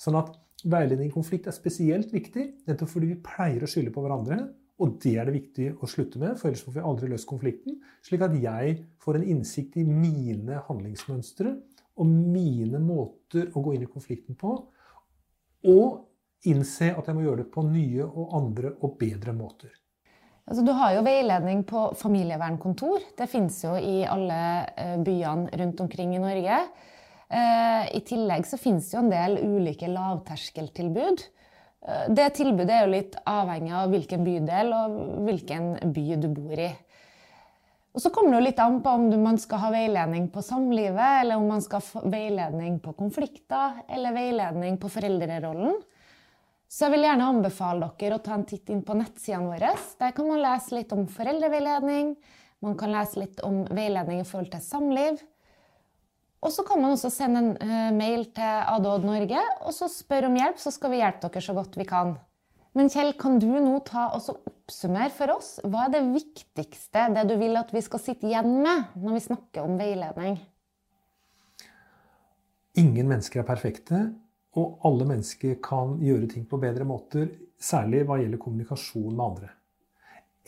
Sånn 0.00 0.16
at 0.18 0.32
Veiledning 0.66 1.12
i 1.12 1.14
konflikt 1.14 1.46
er 1.46 1.54
spesielt 1.54 2.10
viktig, 2.10 2.48
nettopp 2.66 2.90
fordi 2.90 3.12
vi 3.12 3.20
pleier 3.22 3.62
å 3.62 3.70
skylde 3.70 3.92
på 3.94 4.02
hverandre. 4.02 4.40
Og 4.82 4.98
det 5.02 5.14
er 5.18 5.26
det 5.26 5.34
viktig 5.34 5.68
å 5.82 5.88
slutte 5.90 6.20
med, 6.22 6.36
for 6.38 6.50
ellers 6.50 6.62
får 6.66 6.76
vi 6.76 6.84
aldri 6.86 7.10
løst 7.10 7.26
konflikten. 7.30 7.80
Slik 8.06 8.22
at 8.26 8.34
jeg 8.38 8.76
får 9.02 9.18
en 9.18 9.26
innsikt 9.34 9.78
i 9.78 9.86
mine 9.86 10.60
handlingsmønstre 10.68 11.54
og 11.98 12.06
mine 12.10 12.78
måter 12.82 13.50
å 13.54 13.62
gå 13.62 13.74
inn 13.74 13.86
i 13.86 13.90
konflikten 13.90 14.38
på. 14.38 14.54
Og 15.66 16.46
innse 16.46 16.92
at 16.94 17.10
jeg 17.10 17.18
må 17.18 17.24
gjøre 17.26 17.42
det 17.42 17.50
på 17.54 17.66
nye 17.66 18.06
og 18.06 18.34
andre 18.38 18.74
og 18.78 18.94
bedre 19.00 19.34
måter. 19.34 19.72
Altså, 20.48 20.62
du 20.64 20.70
har 20.72 20.94
jo 20.94 21.04
veiledning 21.04 21.64
på 21.68 21.88
familievernkontor. 21.98 23.02
Det 23.18 23.26
fins 23.28 23.58
jo 23.66 23.74
i 23.76 24.00
alle 24.08 24.38
eh, 24.80 24.94
byene 25.04 25.50
rundt 25.60 25.82
omkring 25.84 26.14
i 26.16 26.22
Norge. 26.22 26.62
Eh, 27.28 27.96
I 27.96 28.00
tillegg 28.08 28.46
så 28.48 28.56
finnes 28.60 28.88
det 28.88 28.96
jo 28.96 29.02
en 29.04 29.12
del 29.12 29.38
ulike 29.44 29.88
lavterskeltilbud. 29.92 31.24
Eh, 31.86 32.06
det 32.08 32.28
tilbudet 32.38 32.72
er 32.72 32.86
jo 32.86 32.94
litt 32.94 33.18
avhengig 33.28 33.74
av 33.76 33.92
hvilken 33.92 34.24
bydel 34.24 34.72
og 34.76 35.00
hvilken 35.26 35.74
by 35.92 36.06
du 36.22 36.28
bor 36.32 36.62
i. 36.68 36.70
Og 37.96 38.02
så 38.04 38.12
kommer 38.14 38.36
det 38.36 38.38
jo 38.38 38.46
litt 38.46 38.60
an 38.62 38.80
på 38.84 38.94
om 38.94 39.06
man 39.24 39.40
skal 39.42 39.60
ha 39.64 39.68
veiledning 39.74 40.28
på 40.32 40.42
samlivet, 40.44 41.22
eller 41.22 41.40
om 41.40 41.48
man 41.50 41.62
skal 41.64 41.82
ha 41.82 42.02
veiledning 42.06 42.78
på 42.84 42.92
konflikter, 42.96 43.80
eller 43.90 44.14
veiledning 44.14 44.76
på 44.78 44.90
foreldrerollen. 44.92 45.80
Så 46.68 46.84
jeg 46.84 46.94
vil 46.94 47.06
gjerne 47.08 47.30
anbefale 47.32 47.88
dere 47.98 48.18
å 48.18 48.22
ta 48.22 48.36
en 48.36 48.44
titt 48.46 48.68
inn 48.70 48.84
på 48.84 48.94
nettsidene 48.96 49.48
våre. 49.48 49.72
Der 49.98 50.12
kan 50.14 50.28
man 50.28 50.42
lese 50.44 50.76
litt 50.76 50.92
om 50.94 51.06
foreldreveiledning, 51.10 52.12
man 52.60 52.76
kan 52.78 52.92
lese 52.92 53.22
litt 53.22 53.40
om 53.46 53.62
veiledning 53.66 54.20
i 54.20 54.28
forhold 54.28 54.52
til 54.52 54.62
samliv. 54.62 55.18
Og 56.38 56.54
så 56.54 56.62
kan 56.66 56.78
man 56.80 56.94
også 56.94 57.10
sende 57.10 57.40
en 57.42 57.52
uh, 57.58 57.90
mail 57.96 58.28
til 58.36 58.62
Adod 58.70 59.06
Norge 59.06 59.40
og 59.66 59.74
så 59.74 59.88
spørre 59.90 60.30
om 60.30 60.38
hjelp, 60.38 60.60
så 60.62 60.70
skal 60.74 60.92
vi 60.92 61.00
hjelpe 61.02 61.26
dere 61.26 61.42
så 61.42 61.54
godt 61.56 61.78
vi 61.80 61.86
kan. 61.88 62.14
Men 62.78 62.90
Kjell, 62.92 63.14
kan 63.18 63.40
du 63.42 63.48
nå 63.48 63.78
ta 63.86 64.04
og 64.14 64.28
oppsummere 64.36 65.10
for 65.10 65.32
oss? 65.34 65.56
Hva 65.66 65.86
er 65.86 65.96
det 65.96 66.04
viktigste, 66.12 67.08
det 67.16 67.24
du 67.26 67.34
vil 67.40 67.58
at 67.58 67.72
vi 67.74 67.82
skal 67.82 68.02
sitte 68.02 68.28
igjen 68.28 68.60
med 68.62 68.94
når 69.02 69.16
vi 69.16 69.24
snakker 69.24 69.66
om 69.66 69.74
veiledning? 69.80 70.38
Ingen 72.78 73.08
mennesker 73.10 73.42
er 73.42 73.48
perfekte, 73.48 74.02
og 74.54 74.78
alle 74.86 75.08
mennesker 75.08 75.58
kan 75.64 75.96
gjøre 76.02 76.30
ting 76.30 76.46
på 76.46 76.60
bedre 76.62 76.86
måter, 76.86 77.32
særlig 77.58 78.04
hva 78.06 78.20
gjelder 78.20 78.42
kommunikasjon 78.44 79.10
med 79.10 79.24
andre. 79.24 79.50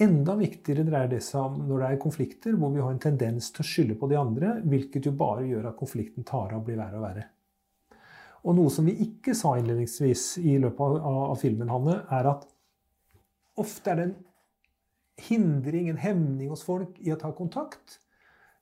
Enda 0.01 0.33
viktigere 0.39 0.87
dreier 0.87 1.11
det 1.11 1.21
seg 1.25 1.43
om 1.43 1.59
når 1.69 1.83
det 1.83 1.89
er 1.91 2.01
konflikter 2.01 2.55
hvor 2.57 2.73
vi 2.73 2.81
har 2.81 2.95
en 2.95 3.03
tendens 3.03 3.51
til 3.53 3.65
å 3.65 3.69
skylde 3.69 3.99
på 4.01 4.09
de 4.09 4.17
andre, 4.17 4.55
hvilket 4.65 5.11
jo 5.11 5.13
bare 5.17 5.45
gjør 5.45 5.69
at 5.69 5.77
konflikten 5.77 6.25
tar 6.25 6.55
av 6.55 6.63
og 6.63 6.67
blir 6.69 6.81
verre 6.81 6.97
og 6.97 7.05
verre. 7.05 7.27
Og 8.49 8.57
noe 8.57 8.73
som 8.73 8.87
vi 8.89 8.95
ikke 9.05 9.35
sa 9.37 9.59
innledningsvis 9.59 10.39
i 10.41 10.57
løpet 10.63 10.81
av, 10.81 11.19
av 11.35 11.37
filmen, 11.43 11.69
Hanne, 11.69 11.99
er 12.09 12.31
at 12.31 12.47
ofte 13.61 13.93
er 13.93 14.01
det 14.01 14.07
en 14.09 14.17
hindring, 15.29 15.91
en 15.91 16.01
hemning 16.01 16.49
hos 16.49 16.65
folk 16.65 16.97
i 17.05 17.13
å 17.13 17.21
ta 17.21 17.35
kontakt. 17.37 18.01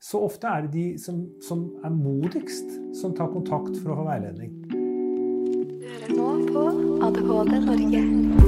Så 0.03 0.19
ofte 0.27 0.51
er 0.51 0.67
det 0.67 0.75
de 0.75 0.87
som, 0.99 1.23
som 1.43 1.69
er 1.87 1.95
modigst, 1.95 2.75
som 2.99 3.15
tar 3.15 3.31
kontakt 3.35 3.79
for 3.79 3.95
å 3.95 4.01
få 4.03 4.11
veiledning. 4.11 4.59
Du 4.75 5.87
hører 5.87 6.15
nå 6.19 6.29
på 6.51 6.69
ADHD 7.07 7.59
Norge. 7.71 8.48